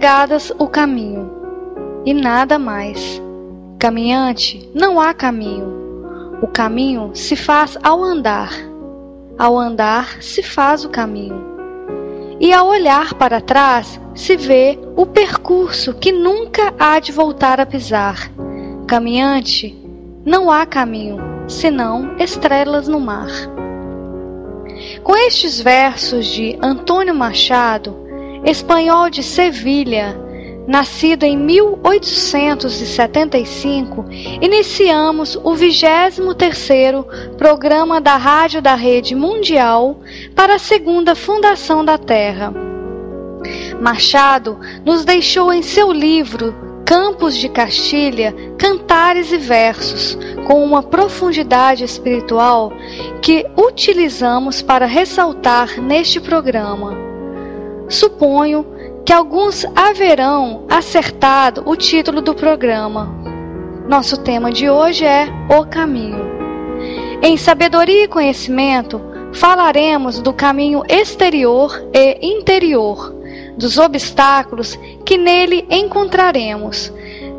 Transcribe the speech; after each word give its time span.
Tuas 0.00 0.08
pegadas 0.10 0.52
o 0.58 0.66
caminho, 0.66 1.30
e 2.06 2.14
nada 2.14 2.58
mais. 2.58 3.20
Caminhante, 3.78 4.68
não 4.74 4.98
há 4.98 5.12
caminho. 5.12 6.38
O 6.42 6.46
caminho 6.46 7.10
se 7.14 7.36
faz 7.36 7.76
ao 7.82 8.02
andar. 8.02 8.50
Ao 9.38 9.58
andar 9.58 10.22
se 10.22 10.42
faz 10.42 10.86
o 10.86 10.88
caminho. 10.88 11.44
E 12.40 12.50
ao 12.50 12.68
olhar 12.68 13.12
para 13.14 13.42
trás 13.42 14.00
se 14.14 14.36
vê 14.36 14.78
o 14.96 15.04
percurso 15.04 15.92
que 15.92 16.10
nunca 16.10 16.72
há 16.78 16.98
de 16.98 17.12
voltar 17.12 17.60
a 17.60 17.66
pisar. 17.66 18.32
Caminhante, 18.86 19.78
não 20.24 20.50
há 20.50 20.64
caminho, 20.64 21.18
senão 21.46 22.16
estrelas 22.18 22.88
no 22.88 23.00
mar. 23.00 23.28
Com 25.02 25.14
estes 25.14 25.60
versos 25.60 26.26
de 26.26 26.58
Antônio 26.62 27.14
Machado, 27.14 28.09
espanhol 28.44 29.08
de 29.10 29.22
Sevilha, 29.22 30.18
nascido 30.66 31.24
em 31.24 31.36
1875, 31.36 34.06
iniciamos 34.40 35.36
o 35.36 35.52
23º 35.52 37.36
programa 37.36 38.00
da 38.00 38.16
Rádio 38.16 38.62
da 38.62 38.74
Rede 38.74 39.14
Mundial 39.14 40.00
para 40.34 40.54
a 40.54 40.58
Segunda 40.58 41.14
Fundação 41.14 41.84
da 41.84 41.98
Terra. 41.98 42.54
Machado 43.80 44.58
nos 44.84 45.04
deixou 45.04 45.52
em 45.52 45.62
seu 45.62 45.92
livro 45.92 46.68
Campos 46.84 47.36
de 47.36 47.48
Castilha, 47.48 48.34
cantares 48.58 49.30
e 49.32 49.38
versos, 49.38 50.18
com 50.46 50.62
uma 50.64 50.82
profundidade 50.82 51.84
espiritual 51.84 52.72
que 53.22 53.46
utilizamos 53.56 54.60
para 54.60 54.86
ressaltar 54.86 55.80
neste 55.80 56.20
programa. 56.20 57.09
Suponho 57.90 58.64
que 59.04 59.12
alguns 59.12 59.66
haverão 59.74 60.64
acertado 60.70 61.64
o 61.66 61.74
título 61.74 62.22
do 62.22 62.36
programa. 62.36 63.12
Nosso 63.88 64.16
tema 64.16 64.52
de 64.52 64.70
hoje 64.70 65.04
é 65.04 65.26
O 65.48 65.66
Caminho. 65.66 66.24
Em 67.20 67.36
Sabedoria 67.36 68.04
e 68.04 68.08
Conhecimento, 68.08 69.00
falaremos 69.32 70.20
do 70.20 70.32
caminho 70.32 70.84
exterior 70.88 71.84
e 71.92 72.24
interior 72.24 73.12
dos 73.56 73.76
obstáculos 73.76 74.78
que 75.04 75.18
nele 75.18 75.66
encontraremos, 75.68 76.92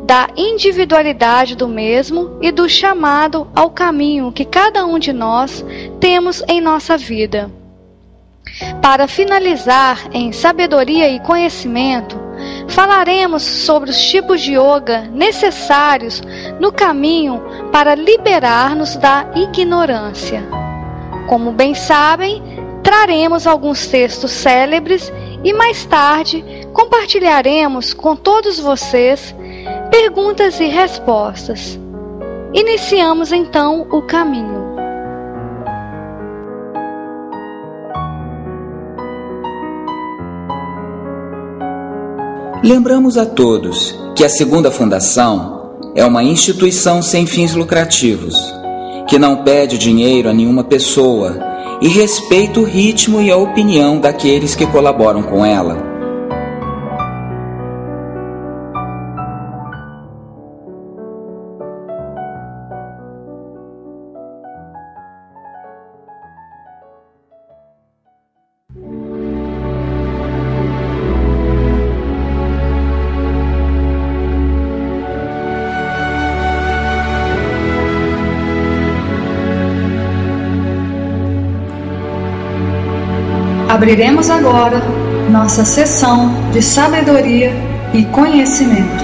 da 0.04 0.28
individualidade 0.36 1.56
do 1.56 1.66
mesmo 1.66 2.36
e 2.42 2.52
do 2.52 2.68
chamado 2.68 3.48
ao 3.56 3.70
caminho 3.70 4.30
que 4.30 4.44
cada 4.44 4.84
um 4.84 4.98
de 4.98 5.14
nós 5.14 5.64
temos 5.98 6.42
em 6.46 6.60
nossa 6.60 6.98
vida. 6.98 7.50
Para 8.80 9.08
finalizar 9.08 10.08
em 10.12 10.32
sabedoria 10.32 11.08
e 11.08 11.20
conhecimento, 11.20 12.20
falaremos 12.68 13.42
sobre 13.42 13.90
os 13.90 14.00
tipos 14.00 14.40
de 14.40 14.52
yoga 14.52 15.02
necessários 15.12 16.22
no 16.60 16.72
caminho 16.72 17.42
para 17.70 17.94
liberar-nos 17.94 18.96
da 18.96 19.26
ignorância. 19.34 20.42
Como 21.28 21.52
bem 21.52 21.74
sabem, 21.74 22.42
traremos 22.82 23.46
alguns 23.46 23.86
textos 23.86 24.30
célebres 24.30 25.12
e 25.44 25.52
mais 25.52 25.84
tarde 25.86 26.44
compartilharemos 26.72 27.94
com 27.94 28.14
todos 28.14 28.58
vocês 28.58 29.34
perguntas 29.90 30.60
e 30.60 30.66
respostas. 30.66 31.78
Iniciamos 32.52 33.32
então 33.32 33.86
o 33.90 34.02
caminho. 34.02 34.61
Lembramos 42.64 43.18
a 43.18 43.26
todos 43.26 43.92
que 44.14 44.22
a 44.22 44.28
Segunda 44.28 44.70
Fundação 44.70 45.72
é 45.96 46.04
uma 46.04 46.22
instituição 46.22 47.02
sem 47.02 47.26
fins 47.26 47.54
lucrativos, 47.54 48.36
que 49.08 49.18
não 49.18 49.42
pede 49.42 49.76
dinheiro 49.76 50.28
a 50.28 50.32
nenhuma 50.32 50.62
pessoa 50.62 51.36
e 51.80 51.88
respeita 51.88 52.60
o 52.60 52.64
ritmo 52.64 53.20
e 53.20 53.32
a 53.32 53.36
opinião 53.36 53.98
daqueles 53.98 54.54
que 54.54 54.64
colaboram 54.64 55.24
com 55.24 55.44
ela. 55.44 55.91
Abriremos 83.82 84.30
agora 84.30 84.78
nossa 85.28 85.64
sessão 85.64 86.52
de 86.52 86.62
sabedoria 86.62 87.50
e 87.92 88.04
conhecimento. 88.04 89.02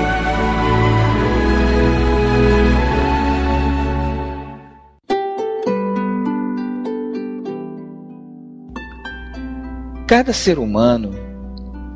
Cada 10.06 10.32
ser 10.32 10.60
humano, 10.60 11.10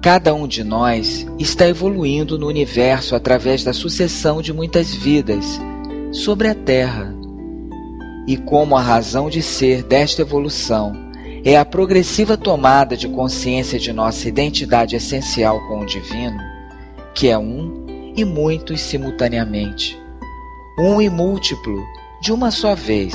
cada 0.02 0.34
um 0.34 0.48
de 0.48 0.64
nós, 0.64 1.24
está 1.38 1.68
evoluindo 1.68 2.36
no 2.36 2.48
universo 2.48 3.14
através 3.14 3.62
da 3.62 3.72
sucessão 3.72 4.42
de 4.42 4.52
muitas 4.52 4.92
vidas 4.92 5.60
sobre 6.10 6.48
a 6.48 6.54
Terra. 6.56 7.14
E 8.26 8.36
como 8.36 8.76
a 8.76 8.82
razão 8.82 9.30
de 9.30 9.40
ser 9.40 9.84
desta 9.84 10.22
evolução 10.22 11.01
é 11.44 11.56
a 11.56 11.64
progressiva 11.64 12.36
tomada 12.36 12.96
de 12.96 13.08
consciência 13.08 13.78
de 13.78 13.92
nossa 13.92 14.28
identidade 14.28 14.94
essencial 14.94 15.60
com 15.66 15.80
o 15.80 15.86
Divino, 15.86 16.38
que 17.14 17.28
é 17.28 17.36
um 17.36 18.12
e 18.16 18.24
muitos 18.24 18.80
simultaneamente, 18.80 20.00
um 20.78 21.02
e 21.02 21.10
múltiplo 21.10 21.82
de 22.20 22.32
uma 22.32 22.50
só 22.52 22.74
vez. 22.74 23.14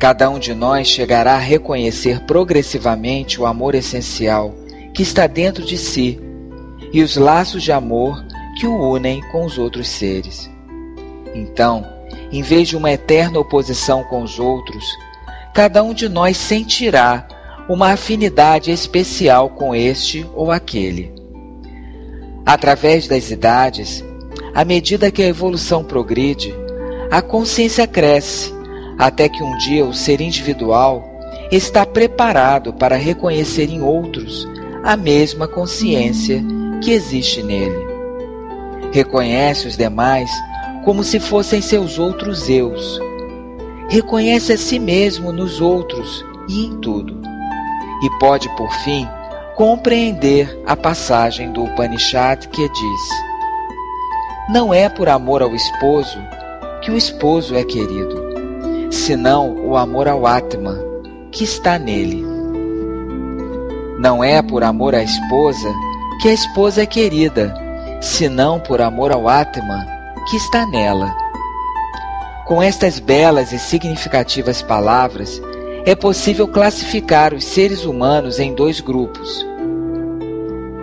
Cada 0.00 0.28
um 0.28 0.38
de 0.38 0.52
nós 0.52 0.88
chegará 0.88 1.34
a 1.34 1.38
reconhecer 1.38 2.20
progressivamente 2.24 3.40
o 3.40 3.46
amor 3.46 3.74
essencial 3.74 4.52
que 4.92 5.02
está 5.02 5.26
dentro 5.26 5.64
de 5.64 5.78
si 5.78 6.18
e 6.92 7.02
os 7.02 7.16
laços 7.16 7.62
de 7.62 7.70
amor 7.70 8.24
que 8.58 8.66
o 8.66 8.92
unem 8.92 9.20
com 9.30 9.44
os 9.44 9.58
outros 9.58 9.88
seres. 9.88 10.50
Então, 11.34 11.86
em 12.32 12.42
vez 12.42 12.68
de 12.68 12.76
uma 12.76 12.90
eterna 12.90 13.38
oposição 13.38 14.02
com 14.04 14.22
os 14.22 14.40
outros, 14.40 14.84
cada 15.54 15.82
um 15.82 15.92
de 15.92 16.08
nós 16.08 16.36
sentirá 16.36 17.26
uma 17.68 17.92
afinidade 17.92 18.70
especial 18.70 19.50
com 19.50 19.74
este 19.74 20.26
ou 20.34 20.50
aquele. 20.50 21.12
Através 22.44 23.06
das 23.06 23.30
idades, 23.30 24.04
à 24.54 24.64
medida 24.64 25.10
que 25.10 25.22
a 25.22 25.28
evolução 25.28 25.84
progride, 25.84 26.54
a 27.10 27.20
consciência 27.22 27.86
cresce, 27.86 28.52
até 28.98 29.28
que 29.28 29.42
um 29.42 29.56
dia 29.58 29.84
o 29.84 29.94
ser 29.94 30.20
individual 30.20 31.04
está 31.50 31.84
preparado 31.84 32.72
para 32.72 32.96
reconhecer 32.96 33.68
em 33.70 33.82
outros 33.82 34.48
a 34.84 34.96
mesma 34.96 35.48
consciência 35.48 36.42
que 36.82 36.90
existe 36.90 37.42
nele. 37.42 37.88
Reconhece 38.92 39.66
os 39.68 39.76
demais 39.76 40.30
como 40.84 41.04
se 41.04 41.20
fossem 41.20 41.60
seus 41.60 41.98
outros 41.98 42.48
eus. 42.48 43.00
Reconhece 43.90 44.52
a 44.52 44.56
si 44.56 44.78
mesmo 44.78 45.32
nos 45.32 45.60
outros 45.60 46.24
e 46.48 46.66
em 46.66 46.76
tudo. 46.78 47.20
E 48.04 48.10
pode, 48.20 48.48
por 48.56 48.70
fim, 48.84 49.08
compreender 49.56 50.62
a 50.64 50.76
passagem 50.76 51.50
do 51.50 51.64
Upanishad 51.64 52.46
que 52.46 52.68
diz: 52.68 53.00
Não 54.48 54.72
é 54.72 54.88
por 54.88 55.08
amor 55.08 55.42
ao 55.42 55.52
esposo 55.56 56.18
que 56.82 56.92
o 56.92 56.96
esposo 56.96 57.56
é 57.56 57.64
querido, 57.64 58.22
senão 58.92 59.56
o 59.56 59.76
amor 59.76 60.06
ao 60.06 60.24
Atma 60.24 60.78
que 61.32 61.42
está 61.42 61.76
nele. 61.76 62.24
Não 63.98 64.22
é 64.22 64.40
por 64.40 64.62
amor 64.62 64.94
à 64.94 65.02
esposa 65.02 65.68
que 66.22 66.28
a 66.28 66.32
esposa 66.32 66.82
é 66.82 66.86
querida, 66.86 67.52
senão 68.00 68.60
por 68.60 68.80
amor 68.80 69.10
ao 69.10 69.28
Atma 69.28 69.84
que 70.30 70.36
está 70.36 70.64
nela. 70.64 71.19
Com 72.50 72.60
estas 72.60 72.98
belas 72.98 73.52
e 73.52 73.60
significativas 73.60 74.60
palavras, 74.60 75.40
é 75.86 75.94
possível 75.94 76.48
classificar 76.48 77.32
os 77.32 77.44
seres 77.44 77.84
humanos 77.84 78.40
em 78.40 78.52
dois 78.52 78.80
grupos. 78.80 79.46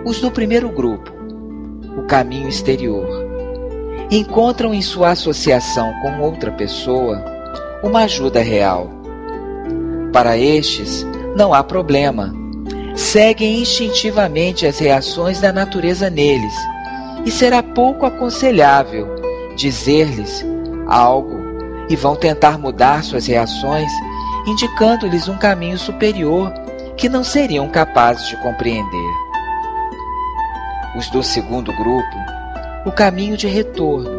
Os 0.02 0.18
do 0.18 0.30
primeiro 0.30 0.70
grupo, 0.70 1.12
o 1.94 2.06
caminho 2.06 2.48
exterior, 2.48 3.06
encontram 4.10 4.72
em 4.72 4.80
sua 4.80 5.10
associação 5.10 5.92
com 6.00 6.22
outra 6.22 6.50
pessoa 6.52 7.22
uma 7.82 8.04
ajuda 8.04 8.40
real. 8.40 8.88
Para 10.10 10.38
estes, 10.38 11.06
não 11.36 11.52
há 11.52 11.62
problema. 11.62 12.34
Seguem 12.96 13.60
instintivamente 13.60 14.66
as 14.66 14.78
reações 14.78 15.38
da 15.38 15.52
natureza 15.52 16.08
neles, 16.08 16.54
e 17.26 17.30
será 17.30 17.62
pouco 17.62 18.06
aconselhável 18.06 19.06
dizer-lhes 19.54 20.42
algo 20.86 21.37
e 21.88 21.96
vão 21.96 22.16
tentar 22.16 22.58
mudar 22.58 23.02
suas 23.02 23.26
reações 23.26 23.90
indicando-lhes 24.46 25.28
um 25.28 25.36
caminho 25.36 25.78
superior 25.78 26.52
que 26.96 27.08
não 27.08 27.22
seriam 27.22 27.68
capazes 27.68 28.28
de 28.28 28.36
compreender. 28.38 29.12
Os 30.96 31.08
do 31.10 31.22
segundo 31.22 31.72
grupo, 31.74 32.16
o 32.86 32.90
caminho 32.90 33.36
de 33.36 33.46
retorno, 33.46 34.10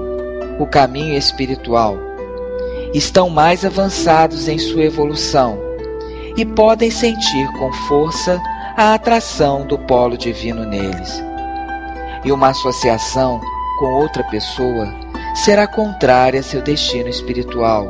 o 0.59 0.65
caminho 0.65 1.17
espiritual, 1.17 1.97
estão 2.93 3.29
mais 3.29 3.65
avançados 3.65 4.47
em 4.47 4.57
sua 4.57 4.83
evolução 4.83 5.59
e 6.37 6.45
podem 6.45 6.91
sentir 6.91 7.51
com 7.53 7.71
força 7.87 8.39
a 8.77 8.93
atração 8.93 9.65
do 9.65 9.77
polo 9.77 10.17
divino 10.17 10.63
neles. 10.63 11.21
E 12.23 12.31
uma 12.31 12.49
associação 12.49 13.41
com 13.79 13.85
outra 13.85 14.23
pessoa 14.25 14.93
será 15.35 15.67
contrária 15.67 16.39
a 16.39 16.43
seu 16.43 16.61
destino 16.61 17.09
espiritual 17.09 17.87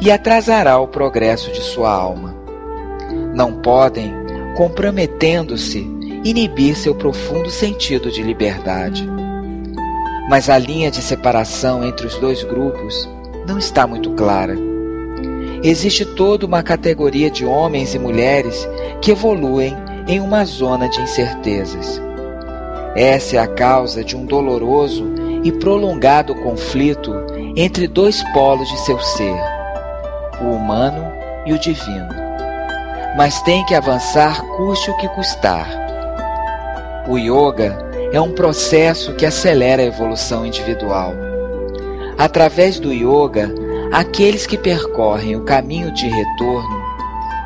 e 0.00 0.10
atrasará 0.10 0.78
o 0.78 0.88
progresso 0.88 1.52
de 1.52 1.60
sua 1.60 1.92
alma. 1.92 2.34
Não 3.34 3.52
podem, 3.60 4.14
comprometendo-se, 4.56 5.86
inibir 6.24 6.76
seu 6.76 6.94
profundo 6.94 7.50
sentido 7.50 8.10
de 8.10 8.22
liberdade. 8.22 9.08
Mas 10.28 10.48
a 10.48 10.58
linha 10.58 10.90
de 10.90 11.02
separação 11.02 11.84
entre 11.84 12.06
os 12.06 12.16
dois 12.16 12.42
grupos 12.44 13.08
não 13.46 13.58
está 13.58 13.86
muito 13.86 14.10
clara. 14.12 14.56
Existe 15.62 16.04
toda 16.04 16.46
uma 16.46 16.62
categoria 16.62 17.30
de 17.30 17.44
homens 17.44 17.94
e 17.94 17.98
mulheres 17.98 18.66
que 19.02 19.10
evoluem 19.10 19.76
em 20.08 20.20
uma 20.20 20.44
zona 20.44 20.88
de 20.88 21.00
incertezas. 21.00 22.00
Essa 22.94 23.36
é 23.36 23.38
a 23.38 23.46
causa 23.46 24.02
de 24.02 24.16
um 24.16 24.24
doloroso 24.24 25.04
e 25.42 25.52
prolongado 25.52 26.34
conflito 26.34 27.12
entre 27.56 27.86
dois 27.86 28.22
polos 28.32 28.68
de 28.68 28.78
seu 28.80 28.98
ser 29.00 29.60
o 30.40 30.52
humano 30.52 31.12
e 31.46 31.52
o 31.52 31.58
divino. 31.58 32.08
Mas 33.16 33.40
tem 33.42 33.64
que 33.66 33.74
avançar 33.74 34.40
custe 34.56 34.90
o 34.90 34.96
que 34.96 35.08
custar. 35.08 35.68
O 37.08 37.18
yoga 37.18 37.76
é 38.12 38.20
um 38.20 38.32
processo 38.32 39.14
que 39.14 39.26
acelera 39.26 39.82
a 39.82 39.86
evolução 39.86 40.46
individual. 40.46 41.12
Através 42.18 42.78
do 42.78 42.92
yoga, 42.92 43.52
aqueles 43.92 44.46
que 44.46 44.56
percorrem 44.56 45.36
o 45.36 45.44
caminho 45.44 45.92
de 45.92 46.08
retorno, 46.08 46.82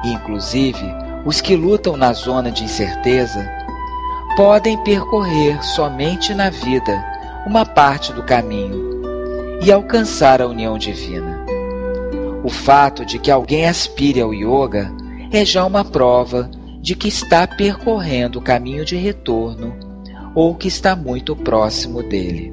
inclusive 0.05 0.85
os 1.25 1.41
que 1.41 1.57
lutam 1.57 1.97
na 1.97 2.13
zona 2.13 2.51
de 2.51 2.65
incerteza, 2.65 3.49
podem 4.37 4.77
percorrer 4.79 5.63
somente 5.65 6.35
na 6.35 6.51
vida 6.51 7.14
uma 7.47 7.67
parte 7.67 8.13
do 8.13 8.23
caminho 8.23 9.03
e 9.63 9.71
alcançar 9.71 10.41
a 10.41 10.47
união 10.47 10.79
divina. 10.79 11.45
O 12.43 12.49
fato 12.49 13.05
de 13.05 13.19
que 13.19 13.31
alguém 13.31 13.67
aspire 13.67 14.21
ao 14.21 14.35
yoga 14.35 14.93
é 15.33 15.45
já 15.45 15.65
uma 15.65 15.85
prova 15.85 16.51
de 16.81 16.95
que 16.95 17.09
está 17.09 17.47
percorrendo 17.47 18.39
o 18.39 18.43
caminho 18.43 18.85
de 18.85 18.97
retorno 18.97 19.75
ou 20.35 20.55
que 20.55 20.69
está 20.69 20.95
muito 20.95 21.35
próximo 21.35 22.03
dele. 22.03 22.53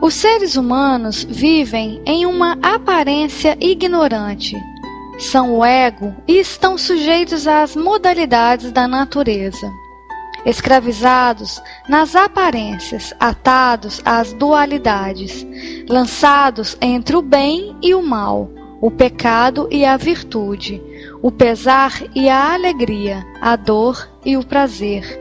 Os 0.00 0.14
seres 0.14 0.54
humanos 0.54 1.24
vivem 1.24 2.02
em 2.04 2.26
uma 2.26 2.58
aparência 2.62 3.56
ignorante. 3.58 4.54
São 5.30 5.56
o 5.56 5.64
ego 5.64 6.14
e 6.28 6.38
estão 6.38 6.76
sujeitos 6.76 7.46
às 7.46 7.74
modalidades 7.74 8.70
da 8.70 8.86
natureza 8.86 9.72
escravizados 10.44 11.62
nas 11.88 12.14
aparências, 12.14 13.14
atados 13.18 14.02
às 14.04 14.32
dualidades, 14.34 15.46
lançados 15.88 16.76
entre 16.80 17.16
o 17.16 17.22
bem 17.22 17.74
e 17.82 17.94
o 17.94 18.02
mal, 18.02 18.50
o 18.80 18.90
pecado 18.90 19.66
e 19.70 19.84
a 19.84 19.96
virtude, 19.96 20.82
o 21.22 21.32
pesar 21.32 22.02
e 22.14 22.28
a 22.28 22.52
alegria, 22.52 23.24
a 23.40 23.56
dor 23.56 24.06
e 24.24 24.36
o 24.36 24.44
prazer, 24.44 25.18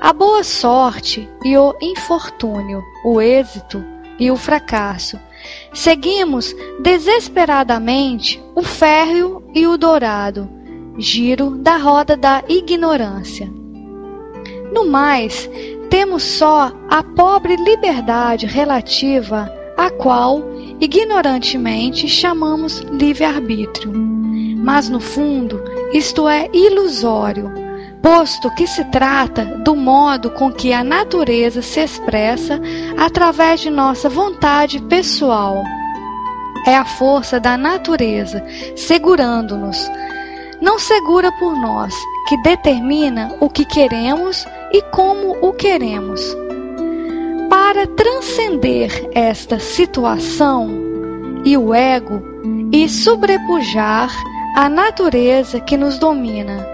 a 0.00 0.12
boa 0.12 0.42
sorte 0.42 1.28
e 1.44 1.56
o 1.56 1.74
infortúnio, 1.80 2.82
o 3.04 3.20
êxito 3.20 3.84
e 4.18 4.30
o 4.30 4.36
fracasso. 4.36 5.18
Seguimos 5.74 6.54
desesperadamente 6.80 8.40
o 8.54 8.62
férreo 8.62 9.42
e 9.52 9.66
o 9.66 9.76
dourado, 9.76 10.48
giro 10.96 11.50
da 11.56 11.76
roda 11.76 12.16
da 12.16 12.44
ignorância. 12.48 13.52
No 14.72 14.86
mais, 14.86 15.50
temos 15.90 16.22
só 16.22 16.72
a 16.88 17.02
pobre 17.02 17.56
liberdade 17.56 18.46
relativa 18.46 19.52
à 19.76 19.90
qual, 19.90 20.42
ignorantemente, 20.80 22.08
chamamos 22.08 22.78
livre-arbítrio. 22.92 23.92
Mas, 23.92 24.88
no 24.88 25.00
fundo, 25.00 25.60
isto 25.92 26.28
é 26.28 26.48
ilusório, 26.52 27.63
posto 28.04 28.50
que 28.50 28.66
se 28.66 28.84
trata 28.84 29.46
do 29.46 29.74
modo 29.74 30.28
com 30.28 30.52
que 30.52 30.74
a 30.74 30.84
natureza 30.84 31.62
se 31.62 31.80
expressa 31.80 32.60
através 32.98 33.60
de 33.60 33.70
nossa 33.70 34.10
vontade 34.10 34.78
pessoal. 34.82 35.64
É 36.66 36.76
a 36.76 36.84
força 36.84 37.40
da 37.40 37.56
natureza 37.56 38.44
segurando-nos. 38.76 39.90
Não 40.60 40.78
segura 40.78 41.32
por 41.38 41.56
nós, 41.56 41.94
que 42.28 42.36
determina 42.42 43.34
o 43.40 43.48
que 43.48 43.64
queremos 43.64 44.46
e 44.70 44.82
como 44.82 45.38
o 45.40 45.54
queremos. 45.54 46.20
Para 47.48 47.86
transcender 47.86 49.08
esta 49.14 49.58
situação 49.58 50.68
e 51.42 51.56
o 51.56 51.72
ego 51.72 52.22
e 52.70 52.86
sobrepujar 52.86 54.10
a 54.56 54.68
natureza 54.68 55.58
que 55.58 55.78
nos 55.78 55.98
domina, 55.98 56.73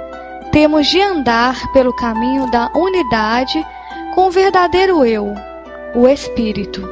temos 0.53 0.89
de 0.89 1.01
andar 1.01 1.73
pelo 1.73 1.95
caminho 1.95 2.51
da 2.51 2.71
unidade 2.75 3.65
com 4.15 4.27
o 4.27 4.31
verdadeiro 4.31 5.05
eu, 5.05 5.33
o 5.95 6.09
Espírito. 6.09 6.83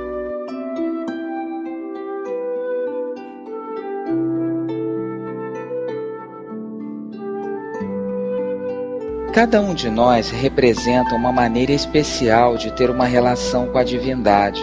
Cada 9.33 9.61
um 9.61 9.75
de 9.75 9.91
nós 9.91 10.31
representa 10.31 11.15
uma 11.15 11.33
maneira 11.33 11.73
especial 11.73 12.57
de 12.57 12.73
ter 12.73 12.91
uma 12.91 13.07
relação 13.07 13.69
com 13.69 13.79
a 13.79 13.85
divindade 13.85 14.63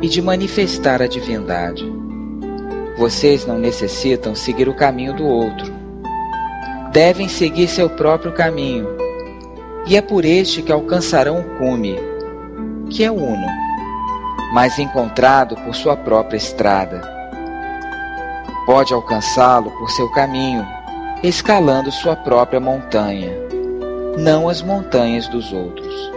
e 0.00 0.08
de 0.08 0.22
manifestar 0.22 1.02
a 1.02 1.06
divindade. 1.06 1.84
Vocês 2.96 3.46
não 3.46 3.58
necessitam 3.58 4.34
seguir 4.34 4.68
o 4.68 4.74
caminho 4.74 5.14
do 5.14 5.26
outro 5.26 5.73
devem 6.94 7.28
seguir 7.28 7.66
seu 7.66 7.90
próprio 7.90 8.30
caminho, 8.30 8.86
e 9.84 9.96
é 9.96 10.00
por 10.00 10.24
este 10.24 10.62
que 10.62 10.70
alcançarão 10.70 11.40
o 11.40 11.58
cume, 11.58 11.98
que 12.88 13.02
é 13.02 13.10
uno, 13.10 13.46
mas 14.52 14.78
encontrado 14.78 15.56
por 15.56 15.74
sua 15.74 15.96
própria 15.96 16.36
estrada. 16.36 17.02
Pode 18.64 18.94
alcançá-lo 18.94 19.72
por 19.72 19.90
seu 19.90 20.08
caminho, 20.12 20.64
escalando 21.20 21.90
sua 21.90 22.14
própria 22.14 22.60
montanha, 22.60 23.32
não 24.16 24.48
as 24.48 24.62
montanhas 24.62 25.26
dos 25.26 25.52
outros. 25.52 26.13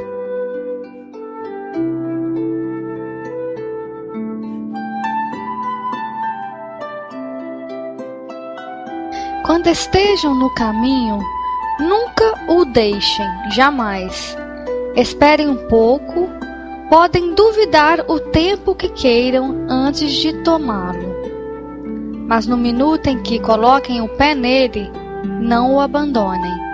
Quando 9.48 9.68
estejam 9.68 10.36
no 10.36 10.54
caminho, 10.56 11.20
nunca 11.80 12.34
o 12.50 12.66
deixem, 12.66 13.26
jamais. 13.54 14.38
Esperem 14.94 15.48
um 15.48 15.70
pouco, 15.70 16.28
podem 16.90 17.34
duvidar 17.34 18.04
o 18.10 18.20
tempo 18.20 18.76
que 18.76 18.90
queiram 18.90 19.66
antes 19.70 20.12
de 20.12 20.34
tomá-lo. 20.44 21.16
Mas 22.28 22.46
no 22.46 22.58
minuto 22.58 23.08
em 23.08 23.24
que 23.24 23.40
coloquem 23.40 24.02
o 24.02 24.10
pé 24.10 24.36
nele, 24.36 24.92
não 25.40 25.76
o 25.76 25.80
abandonem. 25.80 26.67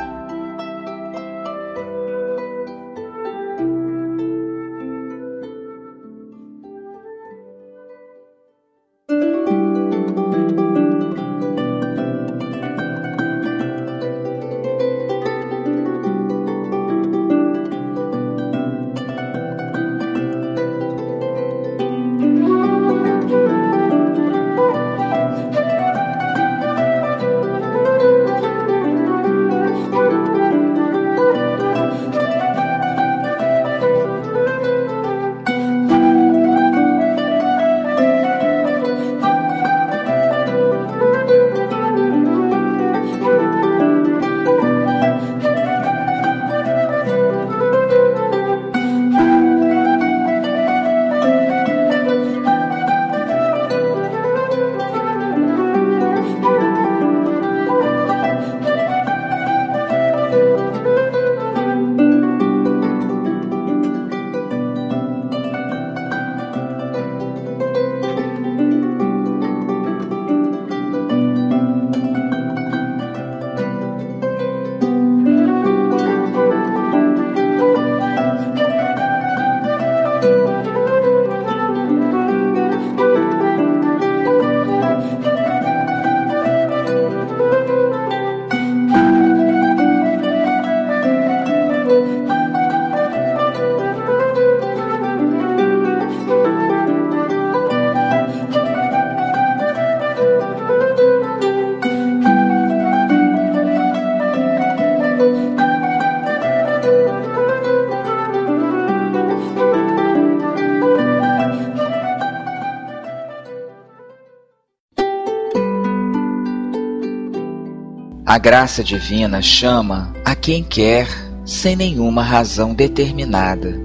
A 118.34 118.40
graça 118.40 118.84
divina 118.84 119.44
chama 119.44 120.12
a 120.26 120.34
quem 120.34 120.64
quer 120.64 121.08
sem 121.46 121.76
nenhuma 121.76 122.24
razão 122.24 122.74
determinada. 122.74 123.80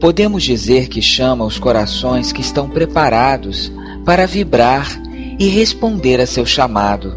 Podemos 0.00 0.42
dizer 0.42 0.88
que 0.88 1.00
chama 1.00 1.44
os 1.44 1.56
corações 1.56 2.32
que 2.32 2.40
estão 2.40 2.68
preparados 2.68 3.72
para 4.04 4.26
vibrar 4.26 5.00
e 5.38 5.46
responder 5.46 6.20
a 6.20 6.26
seu 6.26 6.44
chamado. 6.44 7.16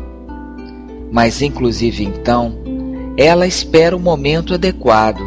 Mas, 1.12 1.42
inclusive 1.42 2.04
então, 2.04 2.60
ela 3.18 3.48
espera 3.48 3.98
o 3.98 4.00
momento 4.00 4.54
adequado. 4.54 5.24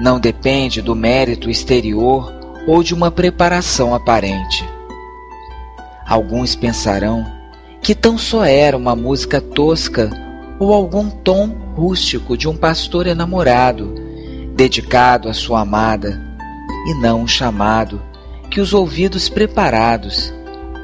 Não 0.00 0.18
depende 0.18 0.82
do 0.82 0.96
mérito 0.96 1.48
exterior 1.48 2.28
ou 2.66 2.82
de 2.82 2.92
uma 2.92 3.12
preparação 3.12 3.94
aparente. 3.94 4.68
Alguns 6.04 6.56
pensarão 6.56 7.40
que 7.82 7.96
tão 7.96 8.16
só 8.16 8.44
era 8.44 8.76
uma 8.76 8.94
música 8.94 9.40
tosca 9.40 10.08
ou 10.60 10.72
algum 10.72 11.10
tom 11.10 11.48
rústico 11.74 12.36
de 12.36 12.48
um 12.48 12.56
pastor 12.56 13.08
enamorado, 13.08 13.92
dedicado 14.54 15.28
à 15.28 15.34
sua 15.34 15.62
amada, 15.62 16.22
e 16.86 16.94
não 16.94 17.22
um 17.22 17.26
chamado 17.26 18.00
que 18.48 18.60
os 18.60 18.72
ouvidos 18.72 19.28
preparados, 19.28 20.32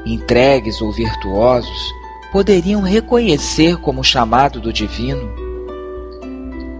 entregues 0.05 0.81
ou 0.81 0.91
virtuosos, 0.91 1.93
poderiam 2.33 2.81
reconhecer 2.81 3.77
como 3.77 4.03
chamado 4.03 4.59
do 4.59 4.73
divino. 4.73 5.31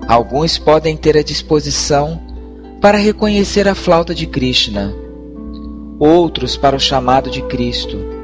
Alguns 0.06 0.58
podem 0.58 0.98
ter 0.98 1.16
a 1.18 1.24
disposição 1.24 2.22
para 2.82 2.98
reconhecer 2.98 3.68
a 3.68 3.76
flauta 3.76 4.14
de 4.14 4.26
Krishna, 4.26 4.94
outros 5.98 6.58
para 6.58 6.76
o 6.76 6.80
chamado 6.80 7.30
de 7.30 7.42
Cristo 7.44 8.19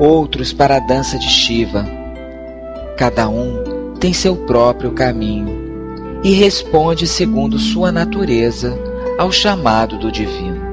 outros 0.00 0.52
para 0.52 0.76
a 0.76 0.80
dança 0.80 1.18
de 1.18 1.28
Shiva. 1.28 1.86
Cada 2.96 3.28
um 3.28 3.94
tem 4.00 4.14
seu 4.14 4.34
próprio 4.34 4.92
caminho 4.92 6.20
e 6.24 6.32
responde 6.32 7.06
segundo 7.06 7.58
sua 7.58 7.92
natureza 7.92 8.76
ao 9.18 9.30
chamado 9.30 9.98
do 9.98 10.10
divino. 10.10 10.70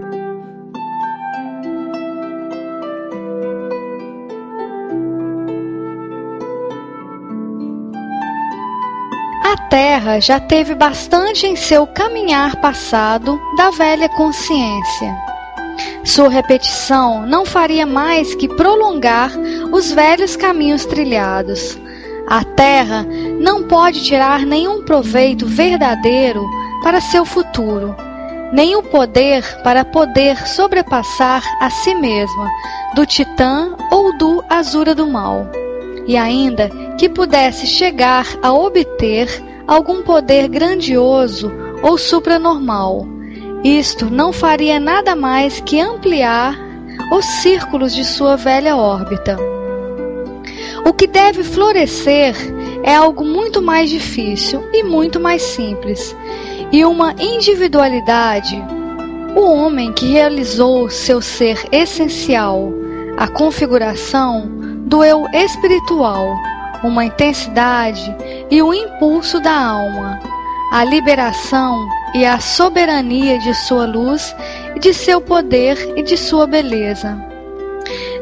A 9.44 9.58
Terra 9.70 10.20
já 10.20 10.40
teve 10.40 10.74
bastante 10.74 11.46
em 11.46 11.56
seu 11.56 11.86
caminhar 11.88 12.62
passado 12.62 13.40
da 13.58 13.70
velha 13.70 14.08
consciência. 14.10 15.37
Sua 16.04 16.30
repetição 16.30 17.26
não 17.26 17.46
faria 17.46 17.86
mais 17.86 18.34
que 18.36 18.48
prolongar 18.48 19.32
os 19.72 19.92
velhos 19.92 20.36
caminhos 20.36 20.86
trilhados. 20.86 21.78
A 22.28 22.44
Terra 22.44 23.06
não 23.40 23.64
pode 23.64 24.04
tirar 24.04 24.46
nenhum 24.46 24.84
proveito 24.84 25.46
verdadeiro 25.46 26.46
para 26.84 27.02
seu 27.02 27.26
futuro, 27.26 27.96
nem 28.52 28.76
o 28.76 28.84
poder 28.84 29.44
para 29.64 29.86
poder 29.86 30.48
sobrepassar 30.48 31.44
a 31.62 31.70
si 31.70 31.96
mesma, 31.96 32.50
do 32.96 33.06
Titã 33.06 33.76
ou 33.92 34.18
do 34.18 34.44
Azura 34.50 34.94
do 34.94 35.08
Mal 35.08 35.50
e 36.08 36.16
ainda 36.16 36.72
que 36.98 37.10
pudesse 37.10 37.68
chegar 37.68 38.26
a 38.42 38.54
obter 38.54 39.28
algum 39.68 40.02
poder 40.02 40.48
grandioso 40.48 41.52
ou 41.84 41.98
supranormal. 41.98 43.17
Isto 43.64 44.10
não 44.10 44.32
faria 44.32 44.80
nada 44.80 45.16
mais 45.16 45.60
que 45.62 45.80
ampliar 45.80 46.58
os 47.12 47.26
círculos 47.26 47.94
de 47.94 48.06
sua 48.06 48.36
velha 48.36 48.76
órbita. 48.76 49.38
O 50.86 50.94
que 50.94 51.08
deve 51.08 51.44
florescer 51.44 52.36
é 52.84 52.96
algo 52.96 53.26
muito 53.26 53.62
mais 53.62 53.90
difícil 53.90 54.64
e 54.72 54.84
muito 54.84 55.20
mais 55.20 55.42
simples, 55.42 56.16
e 56.72 56.86
uma 56.86 57.14
individualidade. 57.20 58.64
O 59.36 59.42
homem 59.42 59.92
que 59.92 60.08
realizou 60.08 60.90
seu 60.90 61.22
ser 61.22 61.68
essencial, 61.72 62.72
a 63.18 63.28
configuração, 63.28 64.50
do 64.86 65.04
eu 65.04 65.26
espiritual, 65.34 66.36
uma 66.84 67.04
intensidade 67.06 68.16
e 68.50 68.62
o 68.62 68.74
impulso 68.74 69.40
da 69.40 69.54
alma, 69.54 70.20
a 70.72 70.84
liberação 70.84 71.88
e 72.14 72.26
a 72.26 72.40
soberania 72.40 73.38
de 73.40 73.54
sua 73.54 73.86
luz, 73.86 74.36
de 74.80 74.94
seu 74.94 75.22
poder 75.22 75.78
e 75.98 76.04
de 76.04 76.18
sua 76.18 76.46
beleza. 76.46 77.18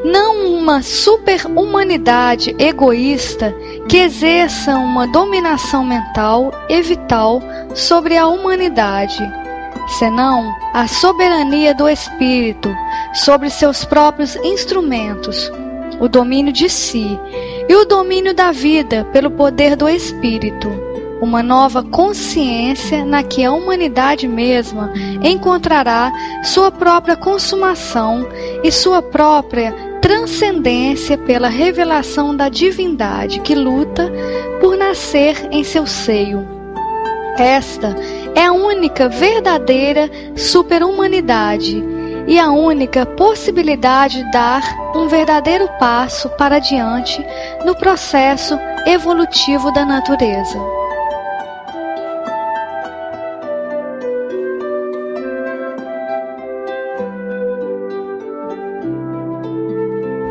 Não 0.03 0.45
uma 0.53 0.83
super-humanidade 0.83 2.55
egoísta 2.59 3.55
que 3.89 3.97
exerça 3.97 4.75
uma 4.75 5.07
dominação 5.07 5.83
mental 5.83 6.51
e 6.69 6.81
vital 6.81 7.41
sobre 7.73 8.15
a 8.15 8.27
humanidade, 8.27 9.23
senão 9.97 10.53
a 10.73 10.87
soberania 10.87 11.73
do 11.73 11.89
espírito 11.89 12.69
sobre 13.13 13.49
seus 13.49 13.83
próprios 13.83 14.35
instrumentos, 14.37 15.51
o 15.99 16.07
domínio 16.07 16.53
de 16.53 16.69
si 16.69 17.19
e 17.67 17.75
o 17.75 17.85
domínio 17.85 18.33
da 18.33 18.51
vida 18.51 19.05
pelo 19.11 19.31
poder 19.31 19.75
do 19.75 19.89
Espírito, 19.89 20.69
uma 21.21 21.41
nova 21.41 21.83
consciência 21.83 23.05
na 23.05 23.23
que 23.23 23.43
a 23.43 23.51
humanidade 23.51 24.27
mesma 24.27 24.91
encontrará 25.23 26.11
sua 26.43 26.71
própria 26.71 27.15
consumação 27.15 28.27
e 28.63 28.71
sua 28.71 29.01
própria 29.01 29.73
transcendência 30.01 31.17
pela 31.17 31.47
revelação 31.47 32.35
da 32.35 32.49
divindade 32.49 33.39
que 33.39 33.55
luta 33.55 34.11
por 34.59 34.77
nascer 34.77 35.47
em 35.51 35.63
seu 35.63 35.87
seio. 35.87 36.45
Esta 37.37 37.95
é 38.35 38.45
a 38.45 38.53
única 38.53 39.09
verdadeira 39.09 40.09
superhumanidade 40.35 41.83
e 42.27 42.39
a 42.39 42.51
única 42.51 43.05
possibilidade 43.05 44.23
de 44.23 44.31
dar 44.31 44.63
um 44.95 45.07
verdadeiro 45.07 45.67
passo 45.79 46.29
para 46.29 46.59
diante 46.59 47.23
no 47.65 47.75
processo 47.75 48.57
evolutivo 48.85 49.71
da 49.71 49.85
natureza. 49.85 50.84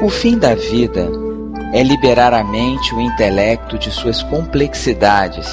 O 0.04 0.10
fim 0.10 0.36
da 0.36 0.54
vida 0.54 1.10
é 1.72 1.82
liberar 1.82 2.34
a 2.34 2.44
mente 2.44 2.90
e 2.90 2.94
o 2.94 3.00
intelecto 3.00 3.78
de 3.78 3.90
suas 3.90 4.22
complexidades 4.24 5.48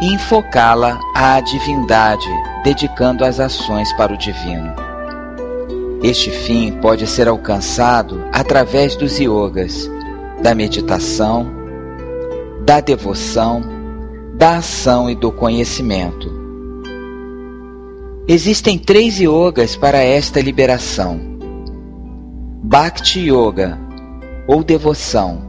e 0.00 0.12
enfocá-la 0.12 0.98
à 1.14 1.40
divindade, 1.40 2.26
dedicando 2.64 3.24
as 3.24 3.38
ações 3.38 3.92
para 3.92 4.12
o 4.12 4.18
divino. 4.18 4.74
Este 6.02 6.28
fim 6.28 6.72
pode 6.82 7.06
ser 7.06 7.28
alcançado 7.28 8.20
através 8.32 8.96
dos 8.96 9.16
yogas, 9.20 9.88
da 10.42 10.56
meditação, 10.56 11.48
da 12.66 12.80
devoção, 12.80 13.62
da 14.34 14.56
ação 14.56 15.08
e 15.08 15.14
do 15.14 15.30
conhecimento. 15.30 16.28
Existem 18.26 18.76
três 18.76 19.20
yogas 19.20 19.76
para 19.76 19.98
esta 19.98 20.40
liberação: 20.40 21.27
Bhakti 22.60 23.20
Yoga, 23.20 23.78
ou 24.46 24.64
devoção, 24.64 25.40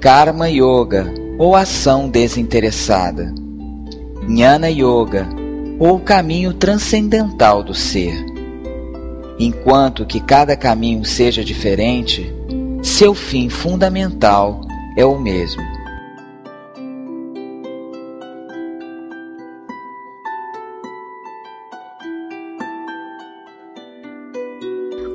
Karma 0.00 0.48
Yoga, 0.48 1.12
ou 1.36 1.56
ação 1.56 2.08
desinteressada, 2.08 3.34
Jnana 4.22 4.70
Yoga, 4.70 5.28
ou 5.80 5.98
caminho 5.98 6.54
transcendental 6.54 7.64
do 7.64 7.74
ser. 7.74 8.14
Enquanto 9.40 10.06
que 10.06 10.20
cada 10.20 10.56
caminho 10.56 11.04
seja 11.04 11.44
diferente, 11.44 12.32
seu 12.80 13.12
fim 13.12 13.48
fundamental 13.48 14.60
é 14.96 15.04
o 15.04 15.18
mesmo. 15.18 15.73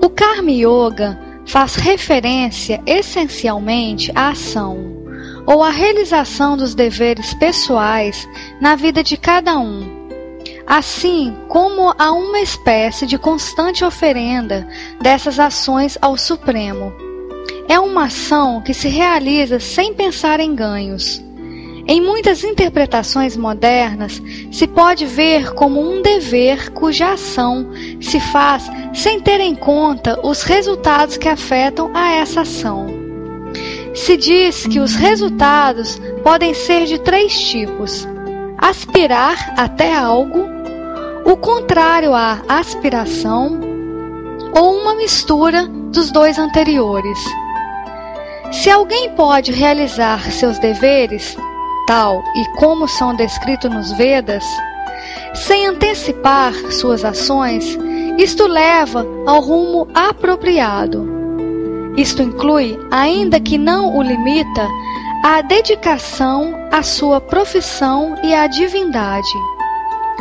O 0.01 0.09
Karma 0.09 0.51
Yoga 0.51 1.19
faz 1.45 1.75
referência 1.75 2.81
essencialmente 2.85 4.11
à 4.15 4.29
ação 4.29 4.77
ou 5.45 5.63
à 5.63 5.69
realização 5.69 6.55
dos 6.55 6.75
deveres 6.75 7.33
pessoais 7.35 8.27
na 8.61 8.75
vida 8.75 9.03
de 9.03 9.17
cada 9.17 9.57
um 9.57 9.99
assim 10.69 11.35
como 11.47 11.95
a 11.97 12.11
uma 12.11 12.39
espécie 12.39 13.07
de 13.07 13.17
constante 13.17 13.83
oferenda 13.83 14.67
dessas 15.01 15.39
ações 15.39 15.97
ao 15.99 16.15
Supremo. 16.15 16.93
É 17.67 17.79
uma 17.79 18.05
ação 18.05 18.61
que 18.61 18.71
se 18.71 18.87
realiza 18.87 19.59
sem 19.59 19.95
pensar 19.95 20.39
em 20.39 20.53
ganhos. 20.53 21.23
Em 21.91 21.99
muitas 21.99 22.43
interpretações 22.43 23.35
modernas, 23.35 24.21
se 24.51 24.67
pode 24.67 25.07
ver 25.07 25.55
como 25.55 25.81
um 25.81 26.03
dever 26.03 26.69
cuja 26.69 27.13
ação 27.13 27.67
se 27.99 28.19
faz 28.19 28.69
sem 28.93 29.19
ter 29.19 29.39
em 29.39 29.55
conta 29.55 30.19
os 30.23 30.43
resultados 30.43 31.17
que 31.17 31.27
afetam 31.27 31.89
a 31.95 32.11
essa 32.11 32.41
ação. 32.41 32.85
Se 33.95 34.15
diz 34.15 34.67
que 34.67 34.79
os 34.79 34.93
resultados 34.93 35.99
podem 36.23 36.53
ser 36.53 36.85
de 36.85 36.99
três 36.99 37.35
tipos: 37.49 38.07
aspirar 38.59 39.55
até 39.57 39.91
algo, 39.91 40.45
o 41.25 41.35
contrário 41.37 42.13
à 42.13 42.39
aspiração 42.47 43.59
ou 44.55 44.79
uma 44.79 44.93
mistura 44.93 45.65
dos 45.65 46.11
dois 46.11 46.37
anteriores. 46.37 47.17
Se 48.51 48.69
alguém 48.69 49.09
pode 49.15 49.51
realizar 49.51 50.31
seus 50.31 50.59
deveres, 50.59 51.35
tal 51.89 52.23
e 52.35 52.45
como 52.59 52.87
são 52.87 53.15
descritos 53.15 53.71
nos 53.71 53.91
Vedas, 53.93 54.45
sem 55.33 55.65
antecipar 55.65 56.53
suas 56.71 57.03
ações, 57.03 57.75
isto 58.15 58.45
leva 58.45 59.03
ao 59.25 59.41
rumo 59.41 59.87
apropriado. 59.95 61.09
Isto 61.97 62.21
inclui, 62.21 62.77
ainda 62.91 63.39
que 63.39 63.57
não 63.57 63.97
o 63.97 64.03
limita, 64.03 64.67
a 65.25 65.41
dedicação 65.41 66.53
à 66.71 66.83
sua 66.83 67.19
profissão 67.19 68.15
e 68.23 68.35
à 68.35 68.45
divindade. 68.45 69.33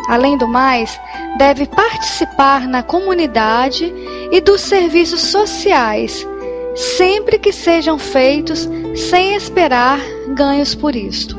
Além 0.09 0.39
do 0.39 0.49
mais, 0.49 0.99
deve 1.37 1.67
participar 1.67 2.67
na 2.67 2.83
comunidade 2.83 3.93
e 4.33 4.41
dos 4.41 4.63
serviços 4.63 5.21
sociais, 5.21 6.27
sempre 6.75 7.39
que 7.39 7.53
sejam 7.53 7.99
feitos 7.99 8.67
sem 8.97 9.35
esperar 9.35 10.01
ganhos 10.35 10.75
por 10.75 10.97
isto. 10.97 11.38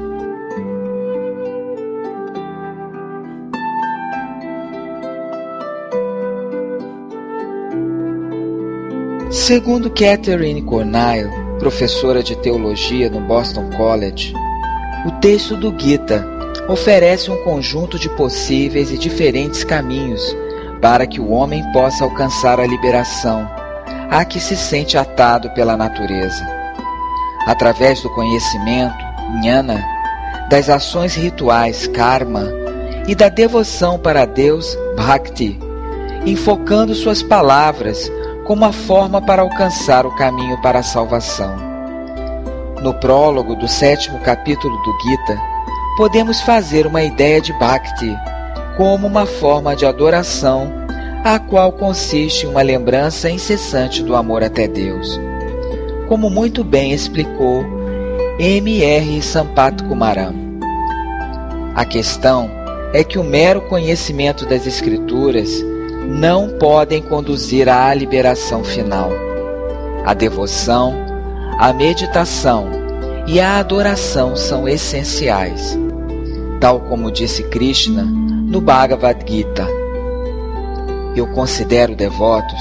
Segundo 9.49 9.89
Catherine 9.89 10.61
Cornell, 10.61 11.31
professora 11.57 12.21
de 12.21 12.35
teologia 12.35 13.09
no 13.09 13.19
Boston 13.21 13.67
College, 13.75 14.31
o 15.07 15.11
texto 15.13 15.57
do 15.57 15.73
Gita 15.75 16.23
oferece 16.67 17.31
um 17.31 17.43
conjunto 17.43 17.97
de 17.97 18.07
possíveis 18.09 18.91
e 18.91 18.97
diferentes 18.99 19.63
caminhos 19.63 20.21
para 20.79 21.07
que 21.07 21.19
o 21.19 21.31
homem 21.31 21.63
possa 21.73 22.03
alcançar 22.03 22.59
a 22.59 22.67
liberação 22.67 23.49
a 24.11 24.23
que 24.23 24.39
se 24.39 24.55
sente 24.55 24.99
atado 24.99 25.49
pela 25.55 25.75
natureza. 25.75 26.47
Através 27.47 28.03
do 28.03 28.09
conhecimento, 28.11 29.03
Jnana, 29.41 29.83
das 30.51 30.69
ações 30.69 31.15
rituais 31.15 31.87
karma 31.87 32.47
e 33.07 33.15
da 33.15 33.29
devoção 33.29 33.97
para 33.97 34.25
Deus 34.25 34.77
bhakti, 34.95 35.57
enfocando 36.23 36.93
suas 36.93 37.23
palavras 37.23 38.11
como 38.49 38.65
a 38.65 38.71
forma 38.71 39.21
para 39.21 39.43
alcançar 39.43 40.07
o 40.07 40.15
caminho 40.15 40.59
para 40.59 40.79
a 40.79 40.83
salvação. 40.83 41.55
No 42.81 42.95
prólogo 42.95 43.55
do 43.55 43.67
sétimo 43.67 44.17
capítulo 44.21 44.75
do 44.75 44.99
Gita, 45.03 45.39
podemos 45.95 46.41
fazer 46.41 46.87
uma 46.87 47.03
ideia 47.03 47.39
de 47.39 47.53
bhakti 47.53 48.11
como 48.75 49.05
uma 49.05 49.27
forma 49.27 49.75
de 49.75 49.85
adoração, 49.85 50.73
a 51.23 51.37
qual 51.37 51.71
consiste 51.71 52.47
uma 52.47 52.63
lembrança 52.63 53.29
incessante 53.29 54.01
do 54.01 54.15
amor 54.15 54.43
até 54.43 54.67
Deus. 54.67 55.21
Como 56.07 56.27
muito 56.27 56.63
bem 56.63 56.91
explicou 56.91 57.63
M.R. 58.39 59.21
Sampath 59.21 59.83
Kumaram. 59.83 60.33
A 61.75 61.85
questão 61.85 62.49
é 62.93 63.03
que 63.03 63.19
o 63.19 63.23
mero 63.23 63.61
conhecimento 63.61 64.43
das 64.47 64.65
Escrituras 64.65 65.51
não 66.09 66.49
podem 66.57 67.03
conduzir 67.03 67.69
à 67.69 67.93
liberação 67.93 68.63
final. 68.63 69.11
A 70.03 70.15
devoção, 70.15 70.95
a 71.59 71.71
meditação 71.71 72.67
e 73.27 73.39
a 73.39 73.59
adoração 73.59 74.35
são 74.35 74.67
essenciais, 74.67 75.77
tal 76.59 76.79
como 76.79 77.11
disse 77.11 77.43
Krishna 77.43 78.03
no 78.03 78.59
Bhagavad 78.59 79.23
Gita. 79.25 79.67
Eu 81.15 81.27
considero 81.27 81.95
devotos 81.95 82.59